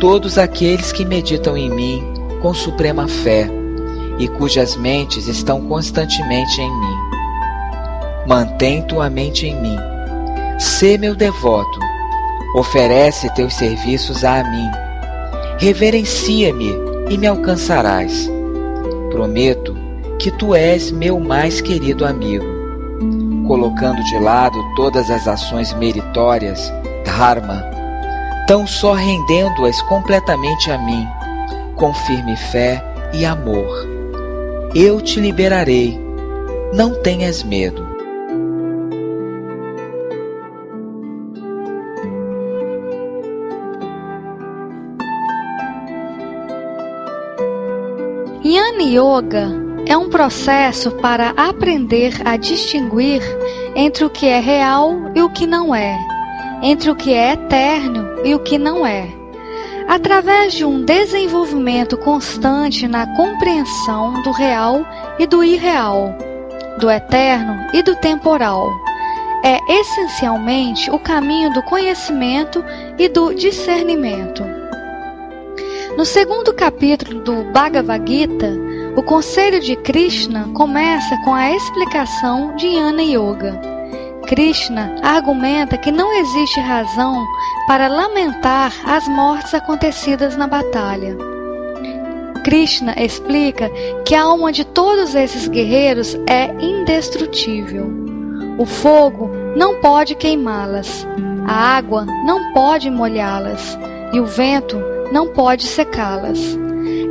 todos 0.00 0.36
aqueles 0.36 0.90
que 0.90 1.04
meditam 1.04 1.56
em 1.56 1.70
mim 1.70 2.02
com 2.42 2.52
suprema 2.52 3.06
fé 3.06 3.48
e 4.18 4.26
cujas 4.26 4.74
mentes 4.74 5.28
estão 5.28 5.60
constantemente 5.68 6.60
em 6.60 6.80
mim. 6.80 6.96
Mantém 8.26 8.82
tua 8.82 9.08
mente 9.08 9.46
em 9.46 9.60
mim. 9.60 9.76
Sê 10.58 10.98
meu 10.98 11.14
devoto. 11.14 11.93
Oferece 12.54 13.28
teus 13.34 13.54
serviços 13.54 14.24
a 14.24 14.42
mim. 14.44 14.70
Reverencia-me 15.58 16.72
e 17.10 17.18
me 17.18 17.26
alcançarás. 17.26 18.30
Prometo 19.10 19.76
que 20.18 20.30
tu 20.30 20.54
és 20.54 20.90
meu 20.90 21.18
mais 21.18 21.60
querido 21.60 22.06
amigo 22.06 22.64
colocando 23.44 24.02
de 24.04 24.18
lado 24.18 24.58
todas 24.74 25.10
as 25.10 25.28
ações 25.28 25.72
meritórias, 25.74 26.72
dharma, 27.04 27.62
tão 28.46 28.66
só 28.66 28.92
rendendo-as 28.92 29.80
completamente 29.82 30.70
a 30.70 30.78
mim, 30.78 31.06
com 31.76 31.92
firme 31.94 32.36
fé 32.36 32.82
e 33.12 33.24
amor. 33.24 33.86
Eu 34.74 35.00
te 35.00 35.20
liberarei, 35.20 36.00
não 36.72 37.00
tenhas 37.02 37.42
medo. 37.42 37.93
Yoga 48.94 49.50
é 49.86 49.96
um 49.96 50.08
processo 50.08 50.92
para 50.92 51.30
aprender 51.30 52.14
a 52.24 52.36
distinguir 52.36 53.20
entre 53.74 54.04
o 54.04 54.10
que 54.10 54.26
é 54.26 54.38
real 54.38 55.10
e 55.16 55.20
o 55.20 55.28
que 55.28 55.48
não 55.48 55.74
é, 55.74 55.98
entre 56.62 56.92
o 56.92 56.94
que 56.94 57.12
é 57.12 57.32
eterno 57.32 58.24
e 58.24 58.36
o 58.36 58.38
que 58.38 58.56
não 58.56 58.86
é. 58.86 59.08
Através 59.88 60.54
de 60.54 60.64
um 60.64 60.84
desenvolvimento 60.84 61.98
constante 61.98 62.86
na 62.86 63.04
compreensão 63.16 64.22
do 64.22 64.30
real 64.30 64.86
e 65.18 65.26
do 65.26 65.42
irreal, 65.42 66.16
do 66.78 66.88
eterno 66.88 67.66
e 67.72 67.82
do 67.82 67.96
temporal. 67.96 68.70
É 69.42 69.58
essencialmente 69.80 70.88
o 70.90 71.00
caminho 71.00 71.52
do 71.52 71.62
conhecimento 71.64 72.64
e 72.96 73.08
do 73.08 73.34
discernimento. 73.34 74.42
No 75.98 76.04
segundo 76.04 76.54
capítulo 76.54 77.20
do 77.20 77.44
Bhagavad 77.52 78.10
Gita, 78.10 78.63
o 78.96 79.02
conselho 79.02 79.60
de 79.60 79.74
Krishna 79.74 80.48
começa 80.54 81.16
com 81.24 81.34
a 81.34 81.50
explicação 81.50 82.54
de 82.54 82.68
Yana 82.68 83.02
Yoga. 83.02 83.60
Krishna 84.26 84.94
argumenta 85.02 85.76
que 85.76 85.90
não 85.90 86.12
existe 86.12 86.60
razão 86.60 87.26
para 87.66 87.88
lamentar 87.88 88.72
as 88.86 89.08
mortes 89.08 89.52
acontecidas 89.52 90.36
na 90.36 90.46
batalha. 90.46 91.16
Krishna 92.44 92.94
explica 92.96 93.68
que 94.04 94.14
a 94.14 94.22
alma 94.22 94.52
de 94.52 94.64
todos 94.64 95.14
esses 95.14 95.48
guerreiros 95.48 96.14
é 96.28 96.46
indestrutível. 96.64 97.90
O 98.58 98.64
fogo 98.64 99.28
não 99.56 99.80
pode 99.80 100.14
queimá-las, 100.14 101.06
a 101.46 101.76
água 101.76 102.06
não 102.24 102.52
pode 102.52 102.88
molhá-las 102.90 103.76
e 104.12 104.20
o 104.20 104.26
vento 104.26 104.80
não 105.10 105.26
pode 105.28 105.64
secá-las 105.64 106.56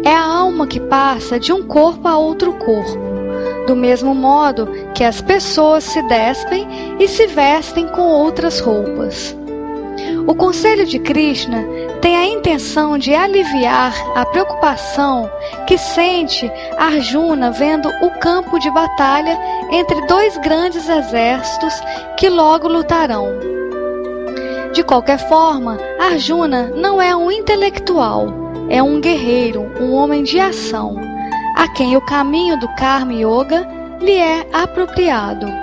é 0.04 0.14
a 0.14 0.26
alma 0.26 0.68
que 0.68 0.80
passa 0.80 1.40
de 1.40 1.54
um 1.54 1.66
corpo 1.66 2.08
a 2.08 2.18
outro 2.18 2.54
corpo, 2.54 3.00
do 3.68 3.76
mesmo 3.76 4.14
modo 4.14 4.68
que 4.94 5.04
as 5.04 5.22
pessoas 5.22 5.84
se 5.84 6.02
despem 6.04 6.68
e 7.00 7.08
se 7.08 7.28
vestem 7.28 7.88
com 7.88 8.02
outras 8.02 8.60
roupas. 8.60 9.36
O 10.28 10.36
conselho 10.36 10.86
de 10.86 11.00
Krishna 11.00 11.66
tem 12.02 12.18
a 12.18 12.26
intenção 12.26 12.98
de 12.98 13.14
aliviar 13.14 13.94
a 14.16 14.26
preocupação 14.26 15.30
que 15.68 15.78
sente 15.78 16.52
Arjuna 16.78 17.52
vendo 17.52 17.90
o 18.02 18.20
campo 18.20 18.60
de 18.60 18.70
batalha 18.72 19.38
entre 19.72 20.06
dois 20.08 20.38
grandes 20.38 20.90
exércitos 20.90 21.74
que 22.18 22.30
logo 22.30 22.68
lutarão. 22.68 23.28
De 24.74 24.84
qualquer 24.84 25.20
forma, 25.30 25.78
Arjuna 26.00 26.72
não 26.76 27.02
é 27.02 27.16
um 27.16 27.32
intelectual 27.32 28.43
é 28.70 28.82
um 28.82 29.00
guerreiro, 29.00 29.72
um 29.80 29.94
homem 29.94 30.24
de 30.24 30.40
ação, 30.40 30.96
a 31.56 31.68
quem 31.68 31.96
o 31.96 32.02
caminho 32.02 32.60
do 32.60 32.68
Karma 32.76 33.14
Yoga 33.14 33.68
lhe 34.02 34.18
é 34.18 34.48
apropriado. 34.54 35.63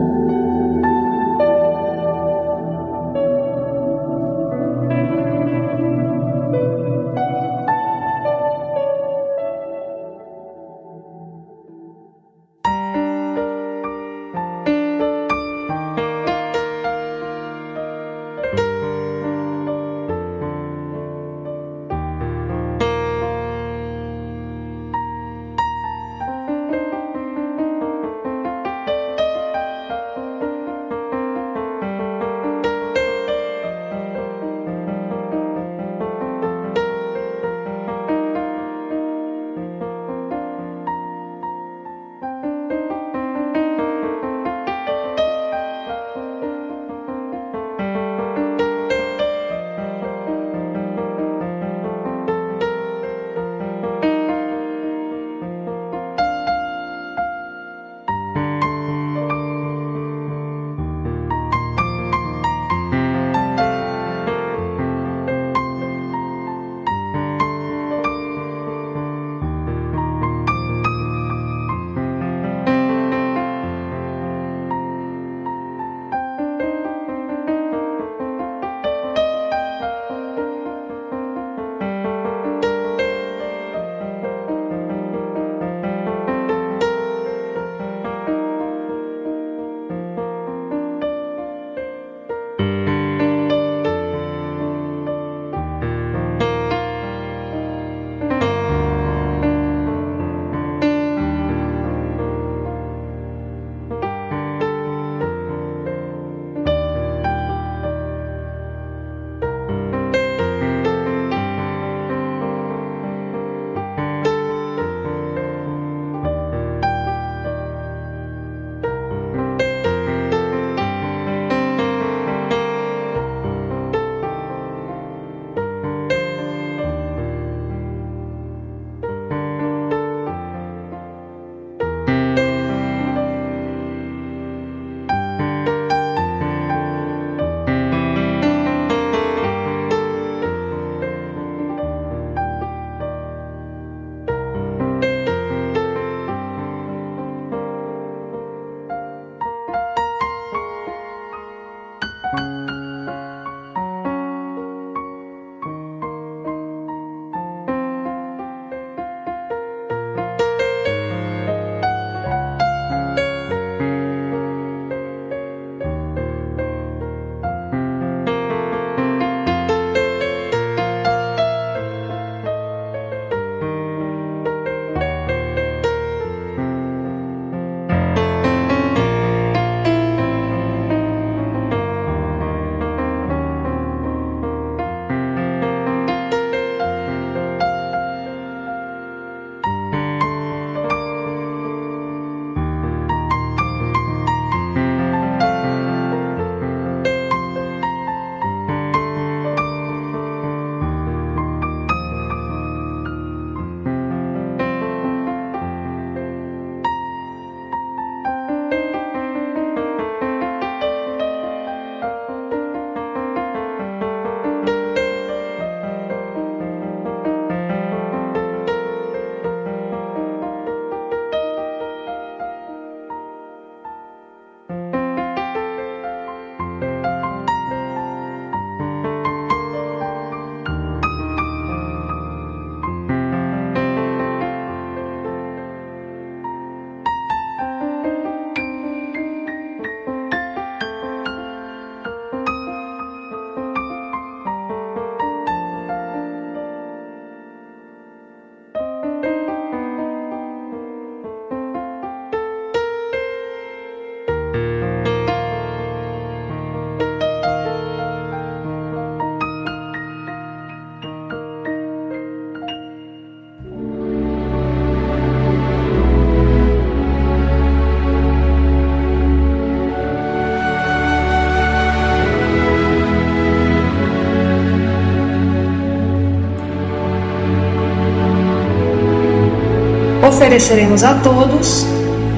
ofereceremos 280.31 281.03
a 281.03 281.15
todos 281.15 281.85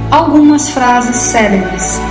algumas 0.10 0.70
frases 0.70 1.16
célebres. 1.16 2.02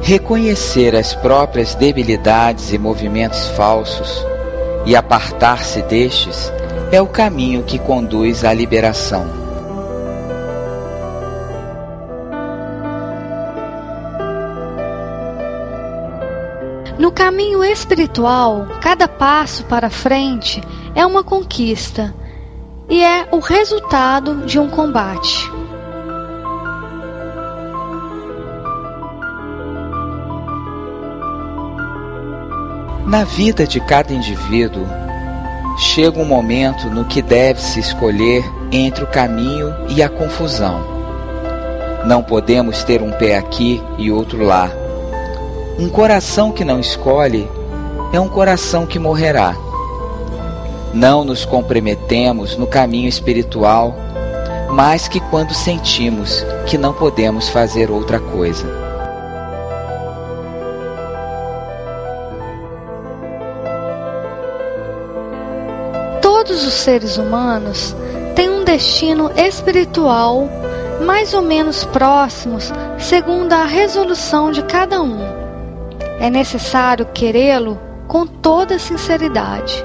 Reconhecer 0.00 0.94
as 0.94 1.14
próprias 1.16 1.74
debilidades 1.74 2.72
e 2.72 2.78
movimentos 2.78 3.48
falsos 3.48 4.24
e 4.86 4.94
apartar-se 4.94 5.82
destes 5.82 6.52
é 6.92 7.02
o 7.02 7.06
caminho 7.08 7.64
que 7.64 7.80
conduz 7.80 8.44
à 8.44 8.54
liberação. 8.54 9.47
Caminho 17.18 17.64
espiritual, 17.64 18.68
cada 18.80 19.08
passo 19.08 19.64
para 19.64 19.90
frente 19.90 20.62
é 20.94 21.04
uma 21.04 21.24
conquista 21.24 22.14
e 22.88 23.02
é 23.02 23.26
o 23.32 23.40
resultado 23.40 24.46
de 24.46 24.56
um 24.56 24.70
combate. 24.70 25.50
Na 33.04 33.24
vida 33.24 33.66
de 33.66 33.80
cada 33.80 34.12
indivíduo, 34.12 34.86
chega 35.76 36.20
um 36.20 36.24
momento 36.24 36.88
no 36.88 37.04
que 37.04 37.20
deve-se 37.20 37.80
escolher 37.80 38.44
entre 38.70 39.02
o 39.02 39.08
caminho 39.08 39.74
e 39.88 40.04
a 40.04 40.08
confusão. 40.08 40.84
Não 42.06 42.22
podemos 42.22 42.84
ter 42.84 43.02
um 43.02 43.10
pé 43.10 43.36
aqui 43.36 43.82
e 43.98 44.08
outro 44.08 44.44
lá. 44.44 44.70
Um 45.78 45.88
coração 45.88 46.50
que 46.50 46.64
não 46.64 46.80
escolhe 46.80 47.48
é 48.12 48.18
um 48.18 48.28
coração 48.28 48.84
que 48.84 48.98
morrerá. 48.98 49.54
Não 50.92 51.22
nos 51.22 51.44
comprometemos 51.44 52.56
no 52.56 52.66
caminho 52.66 53.08
espiritual 53.08 53.94
mais 54.72 55.06
que 55.06 55.20
quando 55.20 55.54
sentimos 55.54 56.44
que 56.66 56.76
não 56.76 56.92
podemos 56.92 57.48
fazer 57.48 57.92
outra 57.92 58.18
coisa. 58.18 58.66
Todos 66.20 66.66
os 66.66 66.74
seres 66.74 67.18
humanos 67.18 67.94
têm 68.34 68.50
um 68.50 68.64
destino 68.64 69.30
espiritual 69.36 70.48
mais 71.06 71.32
ou 71.34 71.42
menos 71.42 71.84
próximos, 71.84 72.72
segundo 72.98 73.52
a 73.52 73.64
resolução 73.64 74.50
de 74.50 74.64
cada 74.64 75.00
um. 75.00 75.37
É 76.20 76.28
necessário 76.28 77.06
querê-lo 77.06 77.78
com 78.06 78.26
toda 78.26 78.78
sinceridade. 78.78 79.84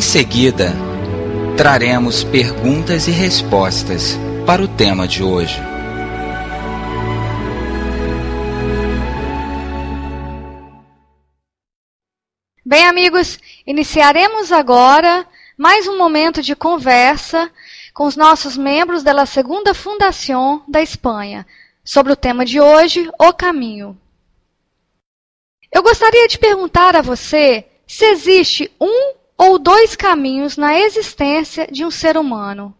Em 0.00 0.02
seguida, 0.02 0.72
traremos 1.58 2.24
perguntas 2.24 3.06
e 3.06 3.10
respostas 3.10 4.16
para 4.46 4.62
o 4.62 4.66
tema 4.66 5.06
de 5.06 5.22
hoje. 5.22 5.60
Bem, 12.64 12.86
amigos, 12.86 13.38
iniciaremos 13.66 14.50
agora 14.50 15.26
mais 15.58 15.86
um 15.86 15.98
momento 15.98 16.40
de 16.40 16.56
conversa 16.56 17.52
com 17.92 18.06
os 18.06 18.16
nossos 18.16 18.56
membros 18.56 19.02
da 19.02 19.26
Segunda 19.26 19.74
Fundação 19.74 20.64
da 20.66 20.80
Espanha, 20.80 21.46
sobre 21.84 22.10
o 22.10 22.16
tema 22.16 22.46
de 22.46 22.58
hoje, 22.58 23.06
o 23.18 23.34
caminho. 23.34 24.00
Eu 25.70 25.82
gostaria 25.82 26.26
de 26.26 26.38
perguntar 26.38 26.96
a 26.96 27.02
você 27.02 27.66
se 27.86 28.06
existe 28.06 28.72
um 28.80 29.19
ou 29.40 29.58
dois 29.58 29.96
caminhos 29.96 30.58
na 30.58 30.78
existência 30.78 31.66
de 31.66 31.82
um 31.82 31.90
ser 31.90 32.18
humano. 32.18 32.76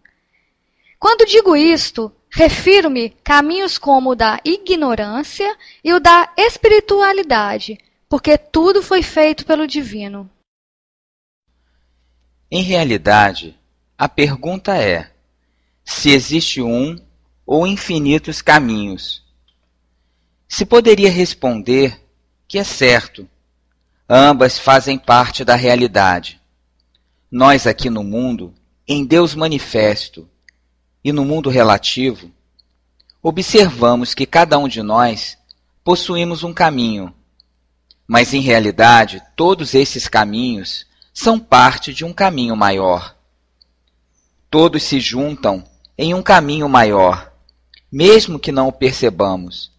Quando 0.99 1.25
digo 1.25 1.57
isto, 1.57 2.13
refiro-me 2.29 3.09
caminhos 3.25 3.79
como 3.79 4.11
o 4.11 4.15
da 4.15 4.39
ignorância 4.45 5.57
e 5.83 5.95
o 5.95 5.99
da 5.99 6.31
espiritualidade, 6.37 7.79
porque 8.11 8.37
tudo 8.37 8.83
foi 8.83 9.03
feito 9.03 9.47
pelo 9.47 9.67
divino. 9.67 10.29
Em 12.51 12.63
realidade, 12.63 13.59
a 13.97 14.07
pergunta 14.07 14.77
é: 14.77 15.11
se 15.83 16.11
existe 16.11 16.61
um 16.61 16.95
ou 17.47 17.67
infinitos 17.67 18.43
caminhos? 18.43 19.25
Se 20.47 20.67
poderia 20.67 21.11
responder 21.11 21.99
que 22.47 22.59
é 22.59 22.65
certo. 22.65 23.27
Ambas 24.07 24.59
fazem 24.59 24.99
parte 24.99 25.43
da 25.43 25.55
realidade. 25.55 26.40
Nós 27.31 27.67
aqui 27.67 27.89
no 27.89 28.03
mundo, 28.03 28.53
em 28.87 29.05
Deus 29.05 29.35
manifesto 29.35 30.29
e 31.05 31.13
no 31.13 31.25
mundo 31.25 31.49
relativo, 31.49 32.31
observamos 33.23 34.15
que 34.15 34.27
cada 34.27 34.59
um 34.59 34.67
de 34.67 34.83
nós 34.83 35.39
possuímos 35.85 36.43
um 36.43 36.53
caminho, 36.53 37.15
mas 38.07 38.35
em 38.35 38.41
realidade 38.41 39.23
todos 39.37 39.75
esses 39.75 40.09
caminhos 40.09 40.87
são 41.15 41.39
parte 41.39 41.95
de 41.95 42.05
um 42.05 42.13
caminho 42.13 42.57
maior. 42.57 43.17
Todos 44.51 44.83
se 44.83 44.99
juntam 44.99 45.65
em 45.97 46.13
um 46.15 46.23
caminho 46.23 46.69
maior, 46.69 47.33
mesmo 47.91 48.39
que 48.39 48.51
não 48.51 48.69
o 48.69 48.73
percebamos 48.73 49.71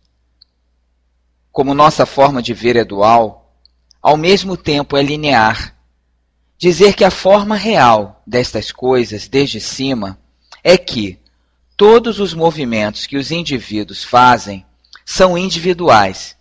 como 1.51 1.73
nossa 1.73 2.05
forma 2.05 2.41
de 2.41 2.53
ver 2.53 2.75
é 2.77 2.83
dual, 2.83 3.53
ao 4.01 4.15
mesmo 4.15 4.55
tempo 4.55 4.95
é 4.95 5.03
linear. 5.03 5.75
Dizer 6.61 6.93
que 6.93 7.03
a 7.03 7.09
forma 7.09 7.55
real 7.55 8.21
destas 8.25 8.71
coisas 8.71 9.27
desde 9.27 9.59
cima 9.59 10.19
é 10.63 10.77
que 10.77 11.17
todos 11.75 12.19
os 12.19 12.35
movimentos 12.35 13.07
que 13.07 13.17
os 13.17 13.31
indivíduos 13.31 14.03
fazem 14.03 14.63
são 15.03 15.35
individuais 15.35 16.37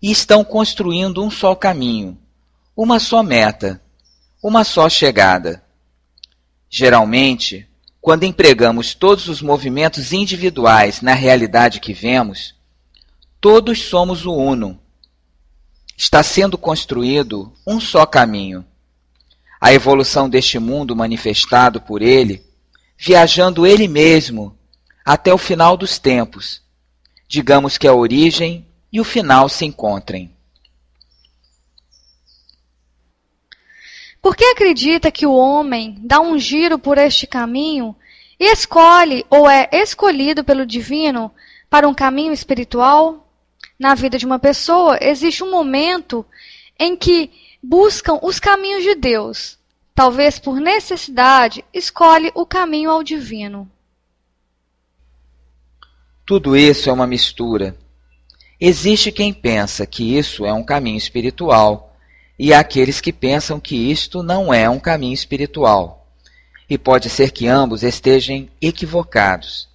e 0.00 0.12
estão 0.12 0.44
construindo 0.44 1.24
um 1.24 1.30
só 1.30 1.56
caminho, 1.56 2.16
uma 2.76 3.00
só 3.00 3.20
meta, 3.24 3.82
uma 4.40 4.62
só 4.62 4.88
chegada. 4.88 5.64
Geralmente, 6.70 7.68
quando 8.00 8.22
empregamos 8.22 8.94
todos 8.94 9.26
os 9.26 9.42
movimentos 9.42 10.12
individuais 10.12 11.00
na 11.00 11.14
realidade 11.14 11.80
que 11.80 11.92
vemos, 11.92 12.54
Todos 13.40 13.82
somos 13.82 14.26
o 14.26 14.32
uno. 14.32 14.80
Está 15.96 16.24
sendo 16.24 16.58
construído 16.58 17.52
um 17.64 17.78
só 17.78 18.04
caminho. 18.04 18.64
A 19.60 19.72
evolução 19.72 20.28
deste 20.28 20.58
mundo 20.58 20.94
manifestado 20.94 21.80
por 21.80 22.02
ele, 22.02 22.42
viajando 22.96 23.66
ele 23.66 23.88
mesmo 23.88 24.56
até 25.04 25.32
o 25.32 25.38
final 25.38 25.76
dos 25.76 25.98
tempos. 25.98 26.62
Digamos 27.26 27.76
que 27.76 27.86
a 27.86 27.94
origem 27.94 28.66
e 28.92 29.00
o 29.00 29.04
final 29.04 29.48
se 29.48 29.64
encontrem. 29.64 30.32
Por 34.22 34.36
que 34.36 34.44
acredita 34.44 35.10
que 35.10 35.26
o 35.26 35.34
homem 35.34 35.96
dá 36.00 36.20
um 36.20 36.38
giro 36.38 36.78
por 36.78 36.98
este 36.98 37.26
caminho 37.26 37.94
e 38.38 38.52
escolhe 38.52 39.24
ou 39.30 39.48
é 39.48 39.68
escolhido 39.72 40.44
pelo 40.44 40.66
divino 40.66 41.30
para 41.70 41.88
um 41.88 41.94
caminho 41.94 42.32
espiritual? 42.32 43.28
na 43.78 43.94
vida 43.94 44.18
de 44.18 44.26
uma 44.26 44.38
pessoa, 44.38 44.98
existe 45.00 45.44
um 45.44 45.50
momento 45.50 46.26
em 46.78 46.96
que 46.96 47.30
buscam 47.62 48.18
os 48.22 48.38
caminhos 48.38 48.82
de 48.82 48.94
Deus. 48.94 49.58
Talvez 49.94 50.38
por 50.38 50.60
necessidade, 50.60 51.64
escolhe 51.74 52.30
o 52.34 52.46
caminho 52.46 52.90
ao 52.90 53.02
divino. 53.02 53.68
Tudo 56.24 56.56
isso 56.56 56.88
é 56.88 56.92
uma 56.92 57.06
mistura. 57.06 57.76
Existe 58.60 59.10
quem 59.10 59.32
pensa 59.32 59.86
que 59.86 60.16
isso 60.16 60.44
é 60.44 60.52
um 60.52 60.62
caminho 60.62 60.98
espiritual, 60.98 61.96
e 62.38 62.52
há 62.52 62.60
aqueles 62.60 63.00
que 63.00 63.12
pensam 63.12 63.58
que 63.58 63.90
isto 63.90 64.22
não 64.22 64.54
é 64.54 64.68
um 64.70 64.78
caminho 64.78 65.14
espiritual. 65.14 66.06
E 66.70 66.76
pode 66.78 67.08
ser 67.10 67.32
que 67.32 67.48
ambos 67.48 67.82
estejam 67.82 68.48
equivocados. 68.60 69.68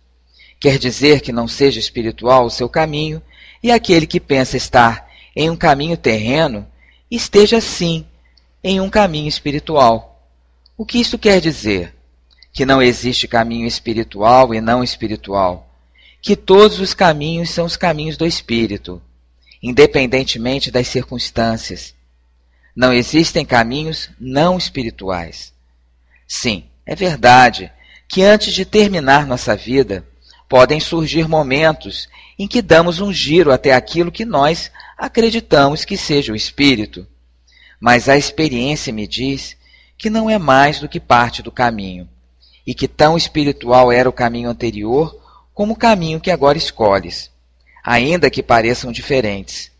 Quer 0.59 0.77
dizer 0.77 1.19
que 1.19 1.33
não 1.33 1.47
seja 1.47 1.79
espiritual 1.79 2.45
o 2.45 2.49
seu 2.49 2.69
caminho 2.69 3.21
e 3.61 3.71
aquele 3.71 4.07
que 4.07 4.19
pensa 4.19 4.55
estar 4.55 5.09
em 5.35 5.49
um 5.49 5.57
caminho 5.57 5.97
terreno 5.97 6.65
esteja 7.15 7.61
sim 7.61 8.05
em 8.63 8.79
um 8.79 8.89
caminho 8.89 9.27
espiritual. 9.27 10.27
O 10.77 10.85
que 10.85 10.99
isso 10.99 11.19
quer 11.19 11.39
dizer? 11.39 11.93
Que 12.51 12.65
não 12.65 12.81
existe 12.81 13.27
caminho 13.27 13.67
espiritual 13.67 14.53
e 14.53 14.61
não 14.61 14.83
espiritual. 14.83 15.69
Que 16.21 16.35
todos 16.35 16.79
os 16.79 16.93
caminhos 16.93 17.49
são 17.49 17.65
os 17.65 17.75
caminhos 17.75 18.17
do 18.17 18.25
espírito, 18.25 19.01
independentemente 19.61 20.71
das 20.71 20.87
circunstâncias. 20.87 21.93
Não 22.75 22.93
existem 22.93 23.45
caminhos 23.45 24.09
não 24.19 24.57
espirituais. 24.57 25.53
Sim, 26.27 26.63
é 26.85 26.95
verdade 26.95 27.71
que 28.07 28.23
antes 28.23 28.53
de 28.53 28.65
terminar 28.65 29.27
nossa 29.27 29.55
vida, 29.55 30.05
podem 30.47 30.79
surgir 30.79 31.27
momentos 31.27 32.07
em 32.37 32.47
que 32.47 32.61
damos 32.61 32.99
um 32.99 33.11
giro 33.11 33.51
até 33.51 33.73
aquilo 33.73 34.11
que 34.11 34.25
nós 34.25 34.71
acreditamos 34.97 35.85
que 35.85 35.97
seja 35.97 36.33
o 36.33 36.35
espírito. 36.35 37.07
Mas 37.79 38.07
a 38.09 38.17
experiência 38.17 38.93
me 38.93 39.07
diz 39.07 39.57
que 39.97 40.09
não 40.09 40.29
é 40.29 40.37
mais 40.37 40.79
do 40.79 40.89
que 40.89 40.99
parte 40.99 41.41
do 41.41 41.51
caminho, 41.51 42.09
e 42.65 42.73
que 42.73 42.87
tão 42.87 43.15
espiritual 43.15 43.91
era 43.91 44.09
o 44.09 44.13
caminho 44.13 44.49
anterior 44.49 45.19
como 45.53 45.73
o 45.73 45.77
caminho 45.77 46.19
que 46.19 46.31
agora 46.31 46.57
escolhes, 46.57 47.29
ainda 47.83 48.29
que 48.29 48.41
pareçam 48.41 48.91
diferentes. 48.91 49.71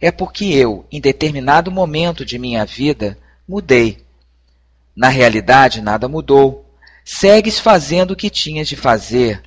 É 0.00 0.10
porque 0.10 0.44
eu, 0.44 0.84
em 0.92 1.00
determinado 1.00 1.70
momento 1.70 2.24
de 2.24 2.38
minha 2.38 2.64
vida, 2.66 3.18
mudei. 3.48 4.04
Na 4.94 5.08
realidade, 5.08 5.80
nada 5.80 6.06
mudou. 6.06 6.68
Segues 7.04 7.58
fazendo 7.58 8.10
o 8.10 8.16
que 8.16 8.28
tinhas 8.28 8.68
de 8.68 8.76
fazer, 8.76 9.42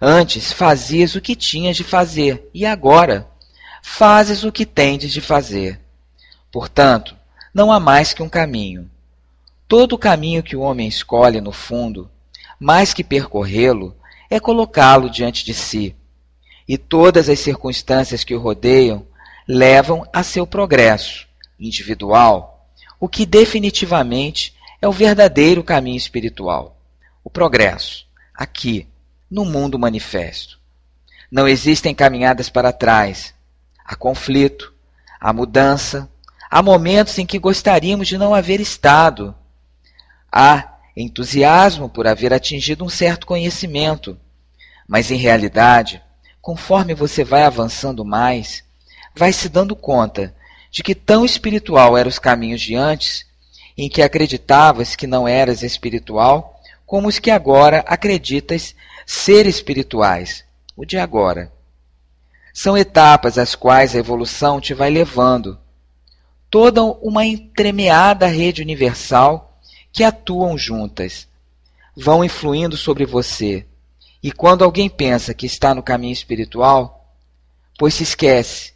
Antes 0.00 0.52
fazias 0.52 1.14
o 1.14 1.20
que 1.20 1.34
tinhas 1.34 1.76
de 1.76 1.84
fazer, 1.84 2.48
e 2.52 2.66
agora 2.66 3.28
fazes 3.82 4.44
o 4.44 4.52
que 4.52 4.66
tendes 4.66 5.12
de 5.12 5.20
fazer. 5.20 5.80
Portanto, 6.52 7.16
não 7.54 7.72
há 7.72 7.80
mais 7.80 8.12
que 8.12 8.22
um 8.22 8.28
caminho. 8.28 8.90
Todo 9.66 9.94
o 9.94 9.98
caminho 9.98 10.42
que 10.42 10.56
o 10.56 10.60
homem 10.60 10.86
escolhe, 10.86 11.40
no 11.40 11.52
fundo, 11.52 12.10
mais 12.58 12.92
que 12.92 13.02
percorrê-lo, 13.02 13.96
é 14.28 14.38
colocá-lo 14.38 15.08
diante 15.08 15.44
de 15.44 15.54
si. 15.54 15.96
E 16.68 16.76
todas 16.76 17.28
as 17.28 17.40
circunstâncias 17.40 18.24
que 18.24 18.34
o 18.34 18.40
rodeiam 18.40 19.06
levam 19.46 20.06
a 20.12 20.22
seu 20.22 20.46
progresso 20.46 21.26
individual, 21.58 22.68
o 22.98 23.08
que 23.08 23.24
definitivamente 23.24 24.54
é 24.80 24.88
o 24.88 24.92
verdadeiro 24.92 25.62
caminho 25.62 25.96
espiritual. 25.96 26.76
O 27.22 27.30
progresso, 27.30 28.06
aqui, 28.34 28.88
no 29.30 29.44
mundo 29.44 29.78
manifesto. 29.78 30.58
Não 31.30 31.48
existem 31.48 31.94
caminhadas 31.94 32.48
para 32.48 32.72
trás. 32.72 33.34
Há 33.84 33.96
conflito, 33.96 34.72
há 35.20 35.32
mudança, 35.32 36.08
há 36.50 36.62
momentos 36.62 37.18
em 37.18 37.26
que 37.26 37.38
gostaríamos 37.38 38.08
de 38.08 38.16
não 38.16 38.34
haver 38.34 38.60
estado. 38.60 39.34
Há 40.30 40.76
entusiasmo 40.96 41.88
por 41.88 42.06
haver 42.06 42.32
atingido 42.32 42.84
um 42.84 42.88
certo 42.88 43.26
conhecimento, 43.26 44.18
mas 44.88 45.10
em 45.10 45.16
realidade, 45.16 46.02
conforme 46.40 46.94
você 46.94 47.24
vai 47.24 47.42
avançando 47.42 48.04
mais, 48.04 48.64
vai 49.14 49.32
se 49.32 49.48
dando 49.48 49.74
conta 49.74 50.34
de 50.70 50.82
que 50.82 50.94
tão 50.94 51.24
espiritual 51.24 51.96
eram 51.96 52.08
os 52.08 52.18
caminhos 52.18 52.60
de 52.60 52.74
antes, 52.74 53.26
em 53.76 53.88
que 53.88 54.02
acreditavas 54.02 54.96
que 54.96 55.06
não 55.06 55.26
eras 55.28 55.62
espiritual, 55.62 56.60
como 56.86 57.08
os 57.08 57.18
que 57.18 57.30
agora 57.30 57.84
acreditas 57.86 58.74
ser 59.06 59.46
espirituais, 59.46 60.44
o 60.76 60.84
de 60.84 60.98
agora. 60.98 61.52
São 62.52 62.76
etapas 62.76 63.38
às 63.38 63.54
quais 63.54 63.94
a 63.94 63.98
evolução 63.98 64.60
te 64.60 64.74
vai 64.74 64.90
levando. 64.90 65.56
Toda 66.50 66.82
uma 66.82 67.24
entremeada 67.24 68.26
rede 68.26 68.62
universal 68.62 69.60
que 69.92 70.02
atuam 70.02 70.58
juntas, 70.58 71.28
vão 71.96 72.24
influindo 72.24 72.76
sobre 72.76 73.06
você. 73.06 73.64
E 74.22 74.32
quando 74.32 74.64
alguém 74.64 74.90
pensa 74.90 75.32
que 75.32 75.46
está 75.46 75.72
no 75.72 75.82
caminho 75.82 76.12
espiritual, 76.12 77.14
pois 77.78 77.94
se 77.94 78.02
esquece 78.02 78.74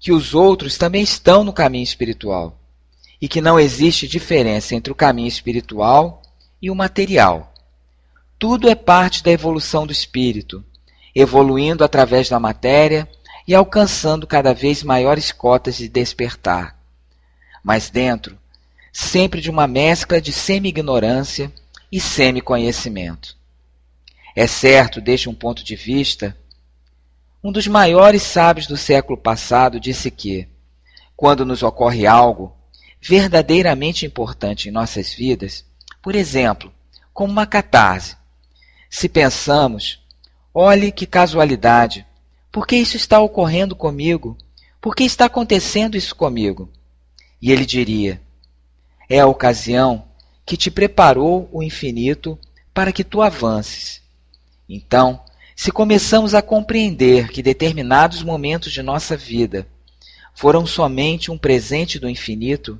que 0.00 0.10
os 0.10 0.34
outros 0.34 0.78
também 0.78 1.02
estão 1.02 1.44
no 1.44 1.52
caminho 1.52 1.84
espiritual 1.84 2.58
e 3.20 3.28
que 3.28 3.40
não 3.40 3.58
existe 3.58 4.08
diferença 4.08 4.74
entre 4.74 4.92
o 4.92 4.96
caminho 4.96 5.28
espiritual 5.28 6.22
e 6.62 6.70
o 6.70 6.74
material. 6.74 7.52
Tudo 8.38 8.68
é 8.68 8.74
parte 8.76 9.24
da 9.24 9.32
evolução 9.32 9.84
do 9.84 9.92
espírito, 9.92 10.64
evoluindo 11.12 11.82
através 11.82 12.28
da 12.28 12.38
matéria 12.38 13.08
e 13.46 13.54
alcançando 13.54 14.26
cada 14.26 14.54
vez 14.54 14.82
maiores 14.84 15.32
cotas 15.32 15.76
de 15.76 15.88
despertar. 15.88 16.78
Mas 17.64 17.90
dentro, 17.90 18.38
sempre 18.92 19.40
de 19.40 19.50
uma 19.50 19.66
mescla 19.66 20.20
de 20.20 20.32
semi-ignorância 20.32 21.52
e 21.90 21.98
semi-conhecimento. 21.98 23.36
É 24.36 24.46
certo, 24.46 25.00
desde 25.00 25.28
um 25.28 25.34
ponto 25.34 25.64
de 25.64 25.74
vista, 25.74 26.36
um 27.42 27.50
dos 27.50 27.66
maiores 27.66 28.22
sábios 28.22 28.66
do 28.66 28.76
século 28.76 29.18
passado 29.18 29.80
disse 29.80 30.10
que, 30.10 30.46
quando 31.16 31.44
nos 31.44 31.64
ocorre 31.64 32.06
algo 32.06 32.54
verdadeiramente 33.00 34.06
importante 34.06 34.68
em 34.68 34.72
nossas 34.72 35.12
vidas, 35.12 35.64
por 36.00 36.14
exemplo, 36.14 36.72
como 37.12 37.32
uma 37.32 37.46
catarse, 37.46 38.17
se 38.90 39.08
pensamos, 39.08 40.00
olhe 40.52 40.90
que 40.90 41.06
casualidade, 41.06 42.06
por 42.50 42.66
que 42.66 42.76
isso 42.76 42.96
está 42.96 43.20
ocorrendo 43.20 43.76
comigo? 43.76 44.36
Por 44.80 44.94
que 44.94 45.04
está 45.04 45.26
acontecendo 45.26 45.96
isso 45.96 46.14
comigo? 46.14 46.68
E 47.40 47.52
ele 47.52 47.66
diria: 47.66 48.20
É 49.08 49.20
a 49.20 49.26
ocasião 49.26 50.04
que 50.46 50.56
te 50.56 50.70
preparou 50.70 51.48
o 51.52 51.62
infinito 51.62 52.38
para 52.72 52.92
que 52.92 53.04
tu 53.04 53.20
avances. 53.20 54.00
Então, 54.68 55.20
se 55.54 55.70
começamos 55.70 56.34
a 56.34 56.42
compreender 56.42 57.28
que 57.28 57.42
determinados 57.42 58.22
momentos 58.22 58.72
de 58.72 58.82
nossa 58.82 59.16
vida 59.16 59.66
foram 60.34 60.64
somente 60.64 61.30
um 61.30 61.36
presente 61.36 61.98
do 61.98 62.08
infinito, 62.08 62.78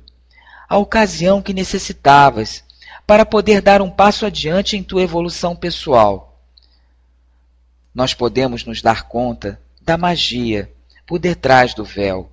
a 0.67 0.77
ocasião 0.77 1.41
que 1.41 1.53
necessitavas 1.53 2.63
para 3.09 3.25
poder 3.25 3.59
dar 3.59 3.81
um 3.81 3.89
passo 3.89 4.23
adiante 4.23 4.77
em 4.77 4.83
tua 4.83 5.01
evolução 5.01 5.55
pessoal. 5.55 6.39
Nós 7.91 8.13
podemos 8.13 8.63
nos 8.63 8.83
dar 8.83 9.07
conta 9.07 9.59
da 9.81 9.97
magia 9.97 10.71
por 11.07 11.17
detrás 11.17 11.73
do 11.73 11.83
véu, 11.83 12.29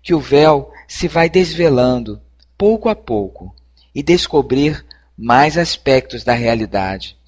que 0.00 0.14
o 0.14 0.20
véu 0.20 0.70
se 0.86 1.08
vai 1.08 1.28
desvelando 1.28 2.22
pouco 2.56 2.88
a 2.88 2.94
pouco 2.94 3.52
e 3.92 4.04
descobrir 4.04 4.86
mais 5.18 5.58
aspectos 5.58 6.22
da 6.22 6.32
realidade. 6.32 7.18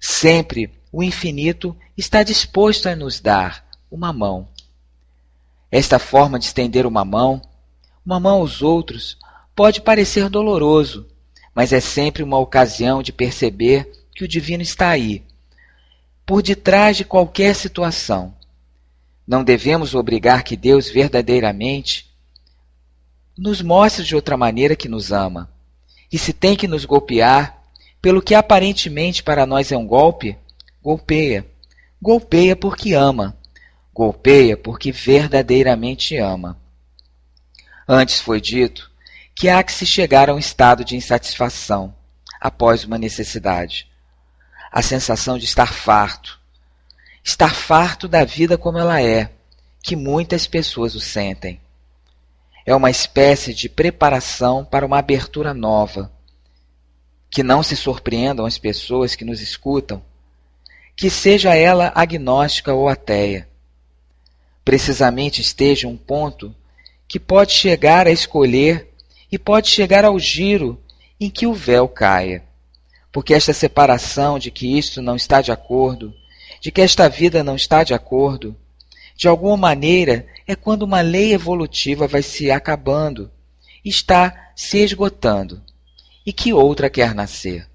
Sempre 0.00 0.72
o 0.90 1.04
infinito 1.04 1.76
está 1.96 2.24
disposto 2.24 2.88
a 2.88 2.96
nos 2.96 3.20
dar 3.20 3.64
uma 3.88 4.12
mão. 4.12 4.48
Esta 5.70 6.00
forma 6.00 6.36
de 6.36 6.46
estender 6.46 6.84
uma 6.84 7.04
mão, 7.04 7.40
uma 8.04 8.18
mão 8.18 8.40
aos 8.40 8.60
outros, 8.60 9.16
pode 9.54 9.80
parecer 9.80 10.28
doloroso, 10.28 11.11
mas 11.54 11.72
é 11.72 11.80
sempre 11.80 12.22
uma 12.22 12.38
ocasião 12.38 13.02
de 13.02 13.12
perceber 13.12 13.90
que 14.14 14.24
o 14.24 14.28
divino 14.28 14.62
está 14.62 14.90
aí, 14.90 15.22
por 16.24 16.42
detrás 16.42 16.96
de 16.96 17.04
qualquer 17.04 17.54
situação. 17.54 18.34
Não 19.26 19.44
devemos 19.44 19.94
obrigar 19.94 20.42
que 20.42 20.56
Deus 20.56 20.88
verdadeiramente 20.88 22.10
nos 23.36 23.62
mostre 23.62 24.04
de 24.04 24.14
outra 24.14 24.36
maneira 24.36 24.76
que 24.76 24.88
nos 24.88 25.12
ama. 25.12 25.50
E 26.10 26.18
se 26.18 26.32
tem 26.32 26.56
que 26.56 26.68
nos 26.68 26.84
golpear, 26.84 27.62
pelo 28.00 28.20
que 28.20 28.34
aparentemente 28.34 29.22
para 29.22 29.46
nós 29.46 29.72
é 29.72 29.76
um 29.76 29.86
golpe, 29.86 30.36
golpeia. 30.82 31.46
Golpeia 32.00 32.56
porque 32.56 32.92
ama. 32.92 33.36
Golpeia 33.94 34.56
porque 34.56 34.90
verdadeiramente 34.90 36.16
ama. 36.16 36.58
Antes 37.88 38.20
foi 38.20 38.40
dito 38.40 38.91
que 39.34 39.48
há 39.48 39.62
que 39.62 39.72
se 39.72 39.86
chegar 39.86 40.28
a 40.28 40.34
um 40.34 40.38
estado 40.38 40.84
de 40.84 40.96
insatisfação 40.96 41.94
após 42.40 42.84
uma 42.84 42.98
necessidade. 42.98 43.88
A 44.70 44.82
sensação 44.82 45.38
de 45.38 45.44
estar 45.44 45.72
farto. 45.72 46.40
Estar 47.22 47.54
farto 47.54 48.08
da 48.08 48.24
vida 48.24 48.58
como 48.58 48.78
ela 48.78 49.00
é, 49.00 49.30
que 49.82 49.94
muitas 49.94 50.46
pessoas 50.46 50.94
o 50.94 51.00
sentem. 51.00 51.60
É 52.66 52.74
uma 52.74 52.90
espécie 52.90 53.54
de 53.54 53.68
preparação 53.68 54.64
para 54.64 54.86
uma 54.86 54.98
abertura 54.98 55.54
nova. 55.54 56.10
Que 57.30 57.42
não 57.42 57.62
se 57.62 57.76
surpreendam 57.76 58.44
as 58.44 58.58
pessoas 58.58 59.14
que 59.14 59.24
nos 59.24 59.40
escutam, 59.40 60.02
que 60.94 61.08
seja 61.08 61.54
ela 61.54 61.92
agnóstica 61.94 62.72
ou 62.72 62.88
ateia. 62.88 63.48
Precisamente 64.64 65.40
esteja 65.40 65.88
um 65.88 65.96
ponto 65.96 66.54
que 67.08 67.18
pode 67.18 67.52
chegar 67.52 68.06
a 68.06 68.10
escolher 68.10 68.91
e 69.32 69.38
pode 69.38 69.70
chegar 69.70 70.04
ao 70.04 70.18
giro 70.18 70.78
em 71.18 71.30
que 71.30 71.46
o 71.46 71.54
véu 71.54 71.88
caia. 71.88 72.44
Porque 73.10 73.32
esta 73.32 73.54
separação 73.54 74.38
de 74.38 74.50
que 74.50 74.78
isto 74.78 75.00
não 75.00 75.16
está 75.16 75.40
de 75.40 75.50
acordo, 75.50 76.14
de 76.60 76.70
que 76.70 76.82
esta 76.82 77.08
vida 77.08 77.42
não 77.42 77.56
está 77.56 77.82
de 77.82 77.94
acordo, 77.94 78.54
de 79.16 79.26
alguma 79.26 79.56
maneira 79.56 80.26
é 80.46 80.54
quando 80.54 80.82
uma 80.82 81.00
lei 81.00 81.32
evolutiva 81.32 82.06
vai 82.06 82.22
se 82.22 82.50
acabando, 82.50 83.30
está 83.82 84.52
se 84.54 84.78
esgotando, 84.78 85.62
e 86.26 86.32
que 86.32 86.52
outra 86.52 86.90
quer 86.90 87.14
nascer. 87.14 87.66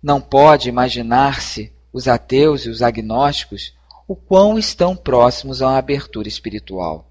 Não 0.00 0.20
pode 0.20 0.68
imaginar-se 0.68 1.72
os 1.92 2.06
ateus 2.06 2.64
e 2.64 2.68
os 2.70 2.80
agnósticos 2.80 3.74
o 4.06 4.14
quão 4.14 4.58
estão 4.58 4.96
próximos 4.96 5.62
a 5.62 5.68
uma 5.68 5.78
abertura 5.78 6.28
espiritual. 6.28 7.08